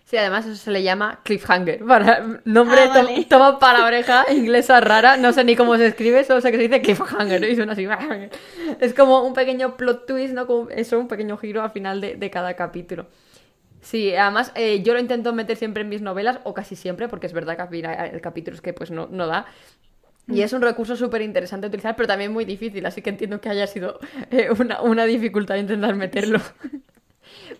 Sí, 0.05 0.17
además 0.17 0.45
eso 0.45 0.55
se 0.55 0.71
le 0.71 0.83
llama 0.83 1.21
cliffhanger. 1.23 1.85
Para, 1.87 2.41
nombre 2.45 2.81
ah, 2.89 3.05
toma 3.29 3.59
para 3.59 3.85
oreja 3.85 4.25
inglesa 4.31 4.79
rara. 4.81 5.17
No 5.17 5.33
sé 5.33 5.43
ni 5.43 5.55
cómo 5.55 5.77
se 5.77 5.87
escribe, 5.87 6.23
solo 6.23 6.41
sé 6.41 6.51
que 6.51 6.57
se 6.57 6.63
dice 6.63 6.81
cliffhanger. 6.81 7.43
Y 7.43 7.55
suena 7.55 7.73
así. 7.73 7.87
Es 8.79 8.93
como 8.93 9.23
un 9.23 9.33
pequeño 9.33 9.77
plot 9.77 10.05
twist, 10.05 10.33
¿no? 10.33 10.45
Como 10.45 10.69
eso, 10.69 10.99
un 10.99 11.07
pequeño 11.07 11.37
giro 11.37 11.61
al 11.63 11.71
final 11.71 12.01
de, 12.01 12.29
cada 12.29 12.55
capítulo. 12.55 13.07
Sí, 13.81 14.15
además 14.15 14.51
eh, 14.55 14.81
yo 14.81 14.93
lo 14.93 14.99
intento 14.99 15.33
meter 15.33 15.57
siempre 15.57 15.83
en 15.83 15.89
mis 15.89 16.01
novelas, 16.01 16.39
o 16.43 16.53
casi 16.53 16.75
siempre, 16.75 17.09
porque 17.09 17.27
es 17.27 17.33
verdad 17.33 17.57
que 17.69 17.79
el 17.79 18.21
capítulo 18.21 18.55
es 18.55 18.61
que 18.61 18.71
pues 18.71 18.91
no, 18.91 19.07
no 19.11 19.27
da. 19.27 19.45
Y 20.27 20.41
es 20.41 20.53
un 20.53 20.61
recurso 20.61 20.95
súper 20.95 21.21
interesante 21.21 21.67
utilizar, 21.67 21.97
pero 21.97 22.07
también 22.07 22.31
muy 22.31 22.45
difícil, 22.45 22.85
así 22.85 23.01
que 23.01 23.09
entiendo 23.09 23.41
que 23.41 23.49
haya 23.49 23.67
sido 23.67 23.99
eh, 24.31 24.49
una, 24.57 24.81
una 24.81 25.03
dificultad 25.03 25.55
intentar 25.55 25.95
meterlo. 25.95 26.39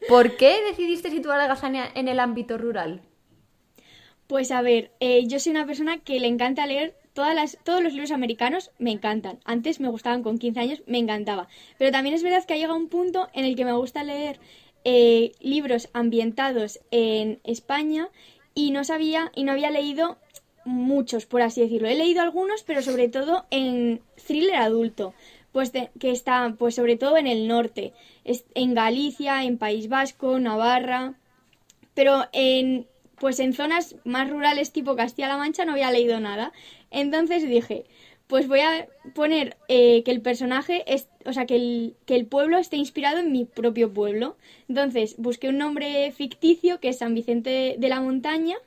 ¿Por 0.08 0.38
qué 0.38 0.62
decidiste 0.70 1.10
situar 1.10 1.40
a 1.40 1.48
Gazania 1.48 1.90
en 1.96 2.08
el 2.08 2.20
ámbito 2.20 2.58
rural? 2.58 3.02
Pues 4.28 4.52
a 4.52 4.62
ver, 4.62 4.92
eh, 5.00 5.26
yo 5.28 5.40
soy 5.40 5.52
una 5.52 5.66
persona 5.66 6.00
que 6.00 6.20
le 6.20 6.28
encanta 6.28 6.66
leer 6.66 6.96
todas 7.14 7.36
las, 7.36 7.58
todos 7.64 7.82
los 7.82 7.94
libros 7.94 8.12
americanos, 8.12 8.72
me 8.80 8.92
encantan. 8.92 9.40
Antes 9.46 9.80
me 9.80 9.90
gustaban 9.90 10.24
con 10.24 10.40
15 10.40 10.60
años, 10.60 10.84
me 10.88 10.98
encantaba. 10.98 11.48
Pero 11.78 11.92
también 11.92 12.16
es 12.16 12.24
verdad 12.24 12.44
que 12.46 12.54
ha 12.54 12.58
llegado 12.58 12.78
un 12.78 12.90
punto 12.90 13.30
en 13.34 13.46
el 13.46 13.56
que 13.56 13.66
me 13.66 13.74
gusta 13.74 14.04
leer 14.04 14.40
eh, 14.86 15.32
libros 15.40 15.90
ambientados 15.94 16.80
en 16.92 17.40
España 17.44 18.10
y 18.56 18.72
no 18.72 18.84
sabía 18.84 19.32
y 19.36 19.44
no 19.44 19.52
había 19.52 19.72
leído 19.72 20.18
muchos, 20.66 21.26
por 21.26 21.42
así 21.42 21.62
decirlo. 21.62 21.88
He 21.88 21.96
leído 21.96 22.22
algunos, 22.22 22.64
pero 22.64 22.82
sobre 22.82 23.10
todo 23.10 23.46
en 23.52 24.02
thriller 24.28 24.56
adulto 24.56 25.14
pues 25.54 25.72
que 25.72 26.12
está 26.12 26.56
pues 26.60 26.76
sobre 26.76 26.98
todo 26.98 27.16
en 27.18 27.28
el 27.28 27.48
norte, 27.48 27.94
en 28.26 28.74
Galicia, 28.74 29.46
en 29.46 29.58
País 29.58 29.88
Vasco, 29.88 30.38
Navarra, 30.40 31.14
pero 31.94 32.26
en 32.34 32.88
pues 33.20 33.40
en 33.40 33.54
zonas 33.54 33.96
más 34.04 34.30
rurales 34.30 34.74
tipo 34.74 34.98
Castilla-La 34.98 35.38
Mancha 35.38 35.64
no 35.64 35.72
había 35.72 35.92
leído 35.92 36.20
nada. 36.20 36.52
Entonces 36.92 37.48
dije, 37.48 37.86
pues 38.28 38.50
voy 38.50 38.60
a 38.60 38.88
poner 39.14 39.56
eh, 39.70 40.04
que 40.04 40.12
el 40.12 40.22
personaje, 40.22 40.84
es, 40.94 41.08
o 41.26 41.32
sea, 41.32 41.46
que 41.46 41.56
el, 41.56 41.96
que 42.06 42.16
el 42.16 42.26
pueblo 42.26 42.58
esté 42.58 42.76
inspirado 42.76 43.20
en 43.20 43.32
mi 43.32 43.46
propio 43.46 43.94
pueblo. 43.94 44.36
Entonces 44.68 45.16
busqué 45.18 45.48
un 45.50 45.58
nombre 45.58 46.12
ficticio 46.12 46.80
que 46.80 46.90
es 46.90 46.98
San 46.98 47.14
Vicente 47.14 47.76
de 47.78 47.90
la 47.90 48.02
Montaña 48.02 48.58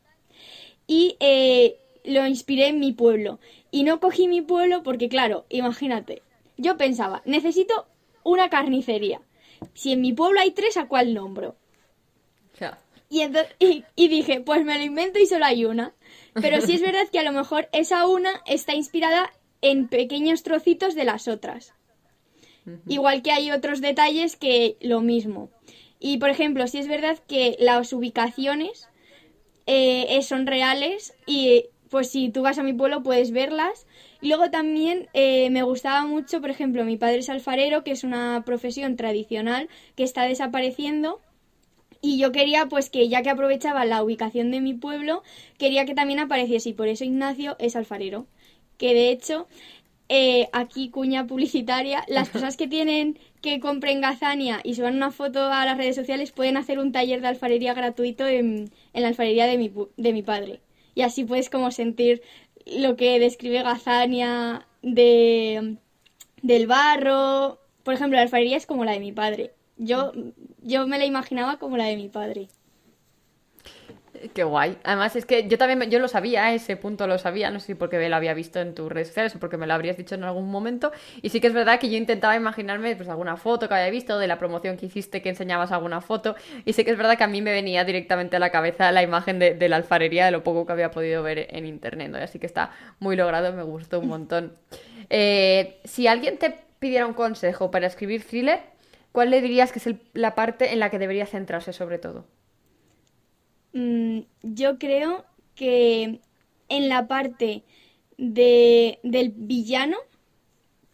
y 0.86 1.16
eh, 1.20 1.76
lo 2.04 2.26
inspiré 2.26 2.68
en 2.68 2.80
mi 2.80 2.92
pueblo. 2.92 3.38
Y 3.70 3.82
no 3.82 4.00
cogí 4.00 4.28
mi 4.28 4.40
pueblo 4.40 4.82
porque, 4.82 5.08
claro, 5.08 5.44
imagínate, 5.50 6.22
yo 6.56 6.76
pensaba, 6.76 7.22
necesito 7.24 7.86
una 8.24 8.48
carnicería. 8.50 9.20
Si 9.74 9.92
en 9.92 10.00
mi 10.00 10.12
pueblo 10.12 10.40
hay 10.40 10.50
tres, 10.50 10.76
¿a 10.76 10.86
cuál 10.86 11.14
nombro? 11.14 11.56
Y, 13.08 13.84
y, 13.94 14.08
dije, 14.08 14.40
pues 14.40 14.64
me 14.64 14.78
lo 14.78 14.84
invento 14.84 15.18
y 15.18 15.26
solo 15.26 15.44
hay 15.44 15.64
una. 15.64 15.94
Pero 16.34 16.60
sí 16.60 16.74
es 16.74 16.82
verdad 16.82 17.08
que 17.10 17.20
a 17.20 17.22
lo 17.22 17.32
mejor 17.32 17.68
esa 17.72 18.06
una 18.06 18.42
está 18.46 18.74
inspirada 18.74 19.32
en 19.62 19.88
pequeños 19.88 20.42
trocitos 20.42 20.94
de 20.94 21.04
las 21.04 21.28
otras. 21.28 21.72
Igual 22.88 23.22
que 23.22 23.30
hay 23.30 23.52
otros 23.52 23.80
detalles 23.80 24.34
que 24.34 24.76
lo 24.80 25.00
mismo. 25.00 25.50
Y 26.00 26.18
por 26.18 26.30
ejemplo, 26.30 26.66
sí 26.66 26.78
es 26.78 26.88
verdad 26.88 27.18
que 27.28 27.56
las 27.60 27.92
ubicaciones 27.92 28.88
eh, 29.66 30.20
son 30.22 30.46
reales 30.46 31.14
y 31.26 31.66
pues 31.96 32.10
si 32.10 32.28
tú 32.28 32.42
vas 32.42 32.58
a 32.58 32.62
mi 32.62 32.74
pueblo 32.74 33.02
puedes 33.02 33.30
verlas 33.30 33.86
y 34.20 34.28
luego 34.28 34.50
también 34.50 35.08
eh, 35.14 35.48
me 35.48 35.62
gustaba 35.62 36.04
mucho, 36.04 36.42
por 36.42 36.50
ejemplo, 36.50 36.84
mi 36.84 36.98
padre 36.98 37.20
es 37.20 37.30
alfarero, 37.30 37.84
que 37.84 37.92
es 37.92 38.04
una 38.04 38.42
profesión 38.44 38.96
tradicional 38.96 39.70
que 39.94 40.04
está 40.04 40.24
desapareciendo. 40.24 41.22
Y 42.02 42.18
yo 42.18 42.32
quería, 42.32 42.66
pues 42.66 42.90
que 42.90 43.08
ya 43.08 43.22
que 43.22 43.30
aprovechaba 43.30 43.86
la 43.86 44.02
ubicación 44.02 44.50
de 44.50 44.60
mi 44.60 44.74
pueblo, 44.74 45.22
quería 45.56 45.86
que 45.86 45.94
también 45.94 46.18
apareciese. 46.18 46.68
Y 46.68 46.72
por 46.74 46.86
eso 46.86 47.04
Ignacio 47.04 47.56
es 47.60 47.76
alfarero. 47.76 48.26
Que 48.76 48.92
de 48.92 49.10
hecho, 49.10 49.48
eh, 50.10 50.50
aquí 50.52 50.90
cuña 50.90 51.26
publicitaria, 51.26 52.04
las 52.08 52.28
personas 52.32 52.58
que 52.58 52.68
tienen 52.68 53.18
que 53.40 53.58
compren 53.58 54.02
Gazania 54.02 54.60
y 54.64 54.74
suban 54.74 54.96
una 54.96 55.12
foto 55.12 55.46
a 55.50 55.64
las 55.64 55.78
redes 55.78 55.96
sociales 55.96 56.30
pueden 56.30 56.58
hacer 56.58 56.78
un 56.78 56.92
taller 56.92 57.22
de 57.22 57.28
alfarería 57.28 57.72
gratuito 57.72 58.26
en, 58.26 58.70
en 58.92 59.02
la 59.02 59.08
alfarería 59.08 59.46
de 59.46 59.56
mi, 59.56 59.72
de 59.96 60.12
mi 60.12 60.22
padre. 60.22 60.60
Y 60.96 61.02
así 61.02 61.24
puedes 61.24 61.50
como 61.50 61.70
sentir 61.70 62.22
lo 62.64 62.96
que 62.96 63.20
describe 63.20 63.62
Gazania 63.62 64.66
de, 64.80 65.76
del 66.42 66.66
barro. 66.66 67.60
Por 67.84 67.92
ejemplo, 67.92 68.16
la 68.16 68.22
alfarería 68.22 68.56
es 68.56 68.64
como 68.64 68.84
la 68.84 68.92
de 68.92 69.00
mi 69.00 69.12
padre. 69.12 69.52
Yo, 69.76 70.12
yo 70.62 70.86
me 70.88 70.98
la 70.98 71.04
imaginaba 71.04 71.58
como 71.58 71.76
la 71.76 71.84
de 71.84 71.96
mi 71.96 72.08
padre. 72.08 72.48
Qué 74.34 74.44
guay. 74.44 74.76
Además, 74.84 75.16
es 75.16 75.26
que 75.26 75.48
yo 75.48 75.58
también 75.58 75.90
yo 75.90 75.98
lo 75.98 76.08
sabía, 76.08 76.52
ese 76.54 76.76
punto 76.76 77.06
lo 77.06 77.18
sabía, 77.18 77.50
no 77.50 77.60
sé 77.60 77.66
si 77.66 77.74
porque 77.74 78.08
lo 78.08 78.16
había 78.16 78.34
visto 78.34 78.60
en 78.60 78.74
tus 78.74 78.90
redes 78.90 79.08
sociales 79.08 79.34
o 79.34 79.38
porque 79.38 79.56
me 79.56 79.66
lo 79.66 79.74
habrías 79.74 79.96
dicho 79.96 80.14
en 80.14 80.24
algún 80.24 80.50
momento. 80.50 80.92
Y 81.22 81.30
sí 81.30 81.40
que 81.40 81.46
es 81.46 81.52
verdad 81.52 81.78
que 81.78 81.90
yo 81.90 81.96
intentaba 81.96 82.36
imaginarme 82.36 82.96
pues 82.96 83.08
alguna 83.08 83.36
foto 83.36 83.68
que 83.68 83.74
había 83.74 83.90
visto 83.90 84.18
de 84.18 84.26
la 84.26 84.38
promoción 84.38 84.76
que 84.76 84.86
hiciste, 84.86 85.22
que 85.22 85.28
enseñabas 85.28 85.72
alguna 85.72 86.00
foto. 86.00 86.36
Y 86.64 86.72
sí 86.72 86.84
que 86.84 86.90
es 86.90 86.96
verdad 86.96 87.16
que 87.16 87.24
a 87.24 87.28
mí 87.28 87.42
me 87.42 87.52
venía 87.52 87.84
directamente 87.84 88.36
a 88.36 88.38
la 88.38 88.50
cabeza 88.50 88.92
la 88.92 89.02
imagen 89.02 89.38
de, 89.38 89.68
la 89.68 89.76
alfarería, 89.76 90.26
de 90.26 90.30
lo 90.30 90.42
poco 90.42 90.66
que 90.66 90.72
había 90.72 90.90
podido 90.90 91.22
ver 91.22 91.46
en 91.50 91.66
internet. 91.66 92.14
Así 92.16 92.38
que 92.38 92.46
está 92.46 92.70
muy 92.98 93.16
logrado, 93.16 93.52
me 93.52 93.62
gustó 93.62 94.00
un 94.00 94.08
montón. 94.08 94.52
Eh, 95.10 95.80
si 95.84 96.06
alguien 96.06 96.38
te 96.38 96.54
pidiera 96.78 97.06
un 97.06 97.14
consejo 97.14 97.70
para 97.70 97.86
escribir 97.86 98.24
thriller, 98.24 98.60
¿cuál 99.12 99.30
le 99.30 99.40
dirías 99.40 99.72
que 99.72 99.78
es 99.78 99.96
la 100.12 100.34
parte 100.34 100.72
en 100.72 100.80
la 100.80 100.90
que 100.90 100.98
debería 100.98 101.26
centrarse 101.26 101.72
sobre 101.72 101.98
todo? 101.98 102.24
Mm, 103.76 104.20
yo 104.42 104.78
creo 104.78 105.26
que 105.54 106.20
en 106.70 106.88
la 106.88 107.06
parte 107.08 107.62
de, 108.16 108.98
del 109.02 109.32
villano, 109.36 109.98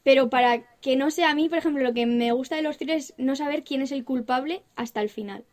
pero 0.02 0.28
para 0.28 0.64
que 0.80 0.96
no 0.96 1.12
sea 1.12 1.30
a 1.30 1.34
mí, 1.36 1.48
por 1.48 1.58
ejemplo, 1.58 1.84
lo 1.84 1.94
que 1.94 2.06
me 2.06 2.32
gusta 2.32 2.56
de 2.56 2.62
los 2.62 2.78
thrillers 2.78 3.10
es 3.10 3.14
no 3.18 3.36
saber 3.36 3.62
quién 3.62 3.82
es 3.82 3.92
el 3.92 4.04
culpable 4.04 4.62
hasta 4.74 5.00
el 5.00 5.10
final. 5.10 5.44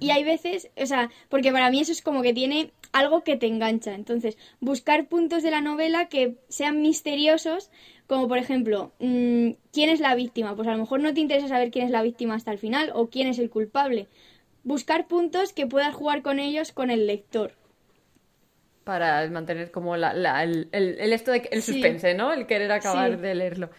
Y 0.00 0.10
hay 0.10 0.24
veces, 0.24 0.68
o 0.76 0.84
sea, 0.84 1.10
porque 1.30 1.52
para 1.52 1.70
mí 1.70 1.80
eso 1.80 1.92
es 1.92 2.02
como 2.02 2.20
que 2.20 2.34
tiene 2.34 2.72
algo 2.92 3.22
que 3.22 3.36
te 3.36 3.46
engancha. 3.46 3.94
Entonces, 3.94 4.36
buscar 4.60 5.08
puntos 5.08 5.42
de 5.42 5.50
la 5.50 5.62
novela 5.62 6.10
que 6.10 6.36
sean 6.48 6.82
misteriosos, 6.82 7.70
como 8.06 8.28
por 8.28 8.36
ejemplo, 8.36 8.92
mm, 8.98 9.52
¿quién 9.72 9.88
es 9.88 10.00
la 10.00 10.14
víctima? 10.14 10.54
Pues 10.56 10.68
a 10.68 10.72
lo 10.72 10.78
mejor 10.78 11.00
no 11.00 11.14
te 11.14 11.20
interesa 11.20 11.48
saber 11.48 11.70
quién 11.70 11.86
es 11.86 11.90
la 11.90 12.02
víctima 12.02 12.34
hasta 12.34 12.52
el 12.52 12.58
final 12.58 12.90
o 12.94 13.08
quién 13.08 13.28
es 13.28 13.38
el 13.38 13.48
culpable. 13.48 14.08
Buscar 14.66 15.06
puntos 15.06 15.52
que 15.52 15.66
puedas 15.68 15.94
jugar 15.94 16.22
con 16.22 16.40
ellos 16.40 16.72
con 16.72 16.90
el 16.90 17.06
lector. 17.06 17.52
Para 18.82 19.24
mantener 19.30 19.70
como 19.70 19.96
la, 19.96 20.12
la- 20.12 20.42
el, 20.42 20.68
el- 20.72 20.98
el 20.98 21.12
esto 21.12 21.30
de 21.30 21.48
el 21.52 21.62
Sí. 21.62 21.74
suspense, 21.74 22.14
¿no? 22.14 22.32
El 22.32 22.46
querer 22.48 22.72
acabar 22.72 23.12
Sí. 23.12 23.16
de 23.16 23.34
leerlo. 23.36 23.70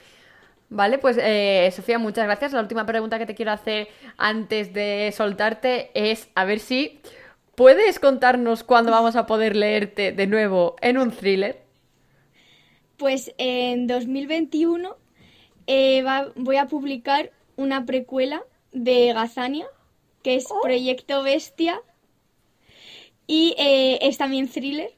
Vale, 0.69 0.97
pues 0.97 1.17
eh, 1.21 1.69
Sofía, 1.75 1.99
muchas 1.99 2.23
gracias. 2.25 2.53
La 2.53 2.61
última 2.61 2.85
pregunta 2.85 3.19
que 3.19 3.25
te 3.25 3.35
quiero 3.35 3.51
hacer 3.51 3.89
antes 4.17 4.71
de 4.73 5.13
soltarte 5.15 5.91
es 5.93 6.29
a 6.35 6.45
ver 6.45 6.59
si 6.59 7.01
puedes 7.55 7.99
contarnos 7.99 8.63
cuándo 8.63 8.91
vamos 8.91 9.17
a 9.17 9.25
poder 9.25 9.57
leerte 9.57 10.13
de 10.13 10.25
nuevo 10.27 10.77
en 10.81 10.97
un 10.97 11.11
thriller. 11.11 11.61
Pues 12.95 13.33
en 13.37 13.87
2021 13.87 14.95
eh, 15.67 16.01
va- 16.01 16.31
voy 16.35 16.55
a 16.57 16.67
publicar 16.67 17.31
una 17.57 17.85
precuela 17.85 18.41
de 18.71 19.11
Gazania, 19.13 19.67
que 20.27 20.35
es 20.35 20.47
Proyecto 20.61 21.23
Bestia, 21.23 21.81
y 23.27 23.55
eh, 23.57 23.97
es 24.01 24.17
también 24.17 24.49
thriller. 24.49 24.91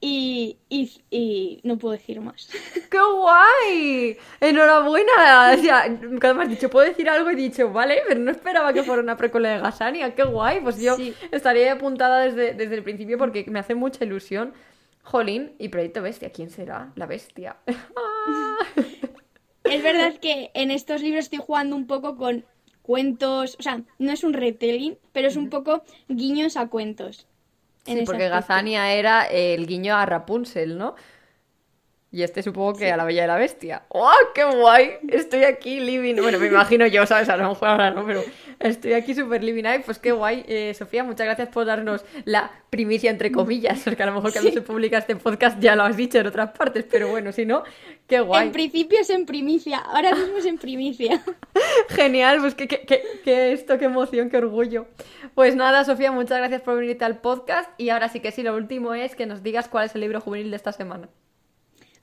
Y, 0.00 0.56
y, 0.70 0.90
y 1.10 1.60
no 1.64 1.76
puedo 1.76 1.92
decir 1.92 2.18
más. 2.22 2.48
¡Qué 2.90 2.98
guay! 2.98 4.16
¡Enhorabuena! 4.40 5.52
O 5.54 5.60
sea, 5.60 5.84
cuando 6.00 6.34
me 6.36 6.42
has 6.44 6.48
dicho, 6.48 6.70
¿puedo 6.70 6.86
decir 6.88 7.10
algo? 7.10 7.28
He 7.28 7.34
dicho, 7.36 7.70
vale, 7.70 8.00
pero 8.08 8.18
no 8.20 8.30
esperaba 8.30 8.72
que 8.72 8.82
fuera 8.84 9.02
una 9.02 9.18
precuela 9.18 9.50
de 9.50 9.58
Gasania. 9.60 10.14
¡Qué 10.14 10.22
guay! 10.22 10.60
Pues 10.60 10.80
yo 10.80 10.96
Sí. 10.96 11.14
estaría 11.30 11.72
apuntada 11.74 12.20
desde, 12.20 12.54
desde 12.54 12.76
el 12.76 12.82
principio 12.82 13.18
porque 13.18 13.44
me 13.48 13.58
hace 13.58 13.74
mucha 13.74 14.02
ilusión. 14.02 14.54
Jolín 15.02 15.52
y 15.58 15.68
Proyecto 15.68 16.00
Bestia. 16.00 16.30
¿Quién 16.32 16.48
será? 16.48 16.90
La 16.94 17.04
bestia. 17.04 17.56
Es 19.64 19.82
verdad 19.82 20.14
que 20.18 20.50
en 20.54 20.70
estos 20.70 21.02
libros 21.02 21.24
estoy 21.24 21.40
jugando 21.40 21.76
un 21.76 21.86
poco 21.86 22.16
con 22.16 22.46
cuentos, 22.88 23.56
o 23.60 23.62
sea, 23.62 23.82
no 23.98 24.12
es 24.12 24.24
un 24.24 24.34
retelling, 24.34 24.98
pero 25.12 25.28
es 25.28 25.36
un 25.36 25.50
poco 25.50 25.84
guiños 26.08 26.56
a 26.56 26.68
cuentos. 26.68 27.28
en 27.86 27.98
Sí, 27.98 28.02
porque 28.02 28.28
aspecto. 28.28 28.28
Gazania 28.28 28.92
era 28.92 29.24
el 29.26 29.66
guiño 29.66 29.96
a 29.96 30.06
Rapunzel, 30.06 30.76
¿no? 30.78 30.94
Y 32.10 32.22
este 32.22 32.42
supongo 32.42 32.72
que 32.72 32.90
a 32.90 32.96
la 32.96 33.04
Bella 33.04 33.24
y 33.24 33.26
la 33.26 33.36
Bestia. 33.36 33.82
¡Oh, 33.88 34.10
qué 34.34 34.42
guay! 34.44 34.92
Estoy 35.10 35.44
aquí 35.44 35.78
living. 35.78 36.14
Bueno, 36.16 36.38
me 36.38 36.46
imagino 36.46 36.86
yo, 36.86 37.04
¿sabes? 37.04 37.28
A 37.28 37.36
lo 37.36 37.50
mejor 37.50 37.68
ahora 37.68 37.90
no, 37.90 38.06
pero 38.06 38.22
estoy 38.60 38.94
aquí 38.94 39.14
súper 39.14 39.44
living. 39.44 39.64
Ay, 39.66 39.82
pues 39.84 39.98
qué 39.98 40.12
guay. 40.12 40.42
Eh, 40.48 40.72
Sofía, 40.72 41.04
muchas 41.04 41.26
gracias 41.26 41.48
por 41.50 41.66
darnos 41.66 42.06
la 42.24 42.50
primicia, 42.70 43.10
entre 43.10 43.30
comillas. 43.30 43.80
Porque 43.84 44.02
a 44.02 44.06
lo 44.06 44.12
mejor 44.12 44.32
cuando 44.32 44.48
Sí. 44.48 44.54
se 44.56 44.62
publica 44.62 44.96
este 44.96 45.16
podcast 45.16 45.60
ya 45.60 45.76
lo 45.76 45.82
has 45.82 45.98
dicho 45.98 46.16
en 46.18 46.26
otras 46.28 46.52
partes, 46.52 46.86
pero 46.90 47.08
bueno, 47.08 47.30
si 47.30 47.44
no, 47.44 47.62
qué 48.06 48.20
guay. 48.20 48.46
En 48.46 48.52
principio 48.52 48.98
es 49.00 49.10
en 49.10 49.26
primicia, 49.26 49.76
ahora 49.76 50.14
mismo 50.14 50.38
es 50.38 50.46
en 50.46 50.56
primicia. 50.56 51.22
Genial, 51.90 52.38
pues 52.40 52.54
qué, 52.54 52.66
qué, 52.68 52.86
qué- 52.86 53.02
qué 53.22 53.52
esto, 53.52 53.76
qué 53.78 53.84
emoción, 53.84 54.30
qué 54.30 54.38
orgullo. 54.38 54.86
Pues 55.34 55.56
nada, 55.56 55.84
Sofía, 55.84 56.10
muchas 56.10 56.38
gracias 56.38 56.62
por 56.62 56.78
venirte 56.78 57.04
al 57.04 57.18
podcast. 57.20 57.68
Y 57.78 57.90
ahora 57.90 58.08
sí 58.08 58.20
que 58.20 58.32
sí, 58.32 58.42
lo 58.42 58.54
último 58.56 58.94
es 58.94 59.14
que 59.14 59.26
nos 59.26 59.42
digas 59.42 59.68
cuál 59.68 59.84
es 59.84 59.94
el 59.94 60.00
libro 60.00 60.22
juvenil 60.22 60.48
de 60.50 60.56
esta 60.56 60.72
semana. 60.72 61.10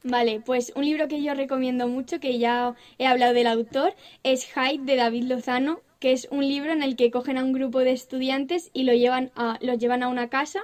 Vale, 0.07 0.39
pues 0.39 0.71
un 0.75 0.85
libro 0.85 1.07
que 1.07 1.23
yo 1.23 1.33
recomiendo 1.33 1.87
mucho, 1.87 2.19
que 2.19 2.37
ya 2.37 2.75
he 2.99 3.07
hablado 3.07 3.33
del 3.33 3.47
autor, 3.47 3.95
es 4.21 4.45
Hyde 4.45 4.85
de 4.85 4.97
David 4.97 5.23
Lozano, 5.23 5.81
que 5.99 6.11
es 6.11 6.27
un 6.29 6.47
libro 6.47 6.71
en 6.71 6.83
el 6.83 6.95
que 6.95 7.09
cogen 7.09 7.39
a 7.39 7.43
un 7.43 7.53
grupo 7.53 7.79
de 7.79 7.93
estudiantes 7.93 8.69
y 8.71 8.83
lo 8.83 8.93
llevan 8.93 9.31
a, 9.35 9.57
los 9.61 9.79
llevan 9.79 10.03
a 10.03 10.07
una 10.07 10.29
casa 10.29 10.59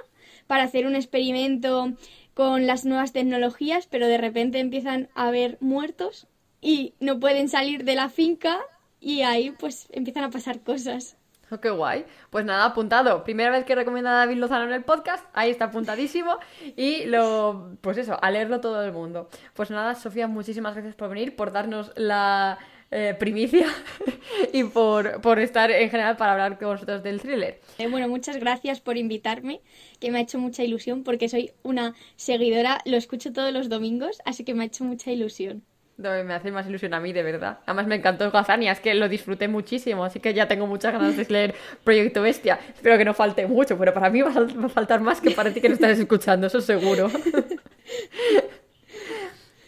para 0.46 0.62
hacer 0.62 0.86
un 0.86 0.94
experimento 0.94 1.92
con 2.34 2.68
las 2.68 2.84
nuevas 2.84 3.12
tecnologías, 3.12 3.88
pero 3.88 4.06
de 4.06 4.18
repente 4.18 4.60
empiezan 4.60 5.08
a 5.16 5.26
haber 5.26 5.58
muertos 5.60 6.28
y 6.60 6.94
no 7.00 7.18
pueden 7.18 7.48
salir 7.48 7.82
de 7.82 7.96
la 7.96 8.10
finca 8.10 8.60
y 9.00 9.22
ahí 9.22 9.50
pues 9.50 9.88
empiezan 9.90 10.22
a 10.22 10.30
pasar 10.30 10.60
cosas. 10.60 11.16
Qué 11.60 11.70
guay. 11.70 12.04
Pues 12.30 12.44
nada, 12.44 12.64
apuntado. 12.64 13.24
Primera 13.24 13.50
vez 13.50 13.64
que 13.64 13.74
recomienda 13.74 14.10
a 14.10 14.26
David 14.26 14.38
Lozano 14.38 14.64
en 14.64 14.72
el 14.72 14.84
podcast. 14.84 15.24
Ahí 15.32 15.50
está 15.50 15.66
apuntadísimo. 15.66 16.38
Y 16.76 17.04
lo, 17.06 17.76
pues 17.80 17.98
eso, 17.98 18.18
a 18.22 18.30
leerlo 18.30 18.60
todo 18.60 18.82
el 18.84 18.92
mundo. 18.92 19.28
Pues 19.54 19.70
nada, 19.70 19.94
Sofía, 19.94 20.26
muchísimas 20.26 20.74
gracias 20.74 20.94
por 20.94 21.08
venir, 21.08 21.36
por 21.36 21.52
darnos 21.52 21.92
la 21.96 22.58
eh, 22.94 23.16
primicia 23.18 23.66
y 24.52 24.64
por, 24.64 25.22
por 25.22 25.38
estar 25.38 25.70
en 25.70 25.88
general 25.88 26.18
para 26.18 26.32
hablar 26.32 26.58
con 26.58 26.68
vosotros 26.68 27.02
del 27.02 27.22
thriller. 27.22 27.58
Eh, 27.78 27.88
bueno, 27.88 28.06
muchas 28.06 28.36
gracias 28.36 28.80
por 28.80 28.98
invitarme, 28.98 29.62
que 29.98 30.10
me 30.10 30.18
ha 30.18 30.20
hecho 30.20 30.38
mucha 30.38 30.62
ilusión 30.62 31.02
porque 31.02 31.30
soy 31.30 31.52
una 31.62 31.94
seguidora, 32.16 32.82
lo 32.84 32.98
escucho 32.98 33.32
todos 33.32 33.50
los 33.50 33.70
domingos, 33.70 34.20
así 34.26 34.44
que 34.44 34.52
me 34.52 34.64
ha 34.64 34.66
hecho 34.66 34.84
mucha 34.84 35.10
ilusión. 35.10 35.64
Me 35.98 36.34
hace 36.34 36.50
más 36.50 36.66
ilusión 36.66 36.94
a 36.94 37.00
mí, 37.00 37.12
de 37.12 37.22
verdad. 37.22 37.58
Además 37.66 37.86
me 37.86 37.96
encantó 37.96 38.30
Gazania, 38.30 38.72
es 38.72 38.80
que 38.80 38.94
lo 38.94 39.08
disfruté 39.08 39.46
muchísimo, 39.46 40.04
así 40.04 40.20
que 40.20 40.34
ya 40.34 40.48
tengo 40.48 40.66
muchas 40.66 40.92
ganas 40.92 41.16
de 41.16 41.24
leer 41.26 41.54
Proyecto 41.84 42.22
Bestia. 42.22 42.58
Espero 42.74 42.98
que 42.98 43.04
no 43.04 43.14
falte 43.14 43.46
mucho, 43.46 43.78
pero 43.78 43.92
para 43.94 44.10
mí 44.10 44.22
va 44.22 44.30
a, 44.30 44.68
faltar 44.68 45.00
más 45.00 45.20
que 45.20 45.30
para 45.30 45.52
ti 45.52 45.60
que 45.60 45.68
no 45.68 45.74
estás 45.74 45.98
escuchando, 45.98 46.46
eso 46.46 46.60
seguro. 46.60 47.10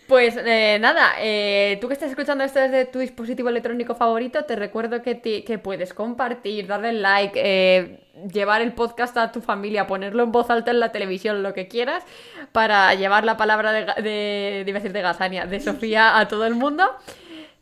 Pues 0.07 0.37
eh, 0.37 0.79
nada, 0.81 1.15
eh, 1.19 1.79
tú 1.81 1.89
que 1.89 1.95
estás 1.95 2.11
escuchando 2.11 2.45
esto 2.45 2.61
desde 2.61 2.85
tu 2.85 2.99
dispositivo 2.99 3.49
electrónico 3.49 3.95
favorito, 3.95 4.45
te 4.45 4.55
recuerdo 4.55 5.01
que, 5.01 5.61
puedes 5.63 5.95
compartir, 5.95 6.67
darle 6.67 6.93
like, 6.93 7.41
eh, 7.43 8.01
llevar 8.31 8.61
el 8.61 8.73
podcast 8.75 9.17
a 9.17 9.33
tu 9.33 9.41
familia, 9.41 9.87
ponerlo 9.87 10.23
en 10.23 10.31
voz 10.31 10.51
alta 10.51 10.73
en 10.73 10.81
la 10.81 10.93
televisión, 10.93 11.43
lo 11.43 11.55
que 11.55 11.69
quieras, 11.69 12.05
para 12.53 12.93
llevar 12.95 13.25
la 13.25 13.39
palabra 13.39 13.73
de, 13.73 13.87
de, 14.03 14.65
de, 14.67 14.73
decir 14.73 14.93
de 14.93 15.01
Gazania, 15.01 15.47
de 15.47 15.61
Sofía 15.61 16.19
a 16.19 16.29
todo 16.29 16.45
el 16.45 16.55
mundo. 16.55 16.85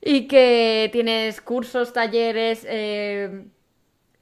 Y 0.01 0.27
que 0.27 0.91
tienes 0.93 1.41
cursos, 1.41 1.93
talleres, 1.93 2.67
eh, 2.69 3.45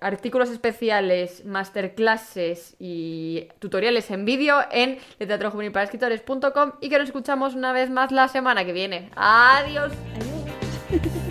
artículos 0.01 0.51
especiales, 0.51 1.45
masterclasses 1.45 2.77
y 2.79 3.49
tutoriales 3.59 4.11
en 4.11 4.25
vídeo 4.25 4.59
en 4.71 4.99
teatrojuvenilparaescritores.com 5.19 6.73
y 6.81 6.89
que 6.89 6.99
nos 6.99 7.09
escuchamos 7.09 7.55
una 7.55 7.73
vez 7.73 7.91
más 7.91 8.11
la 8.13 8.29
semana 8.29 8.65
que 8.65 8.73
viene. 8.73 9.11
Adiós. 9.15 9.93
Adiós. 10.17 11.13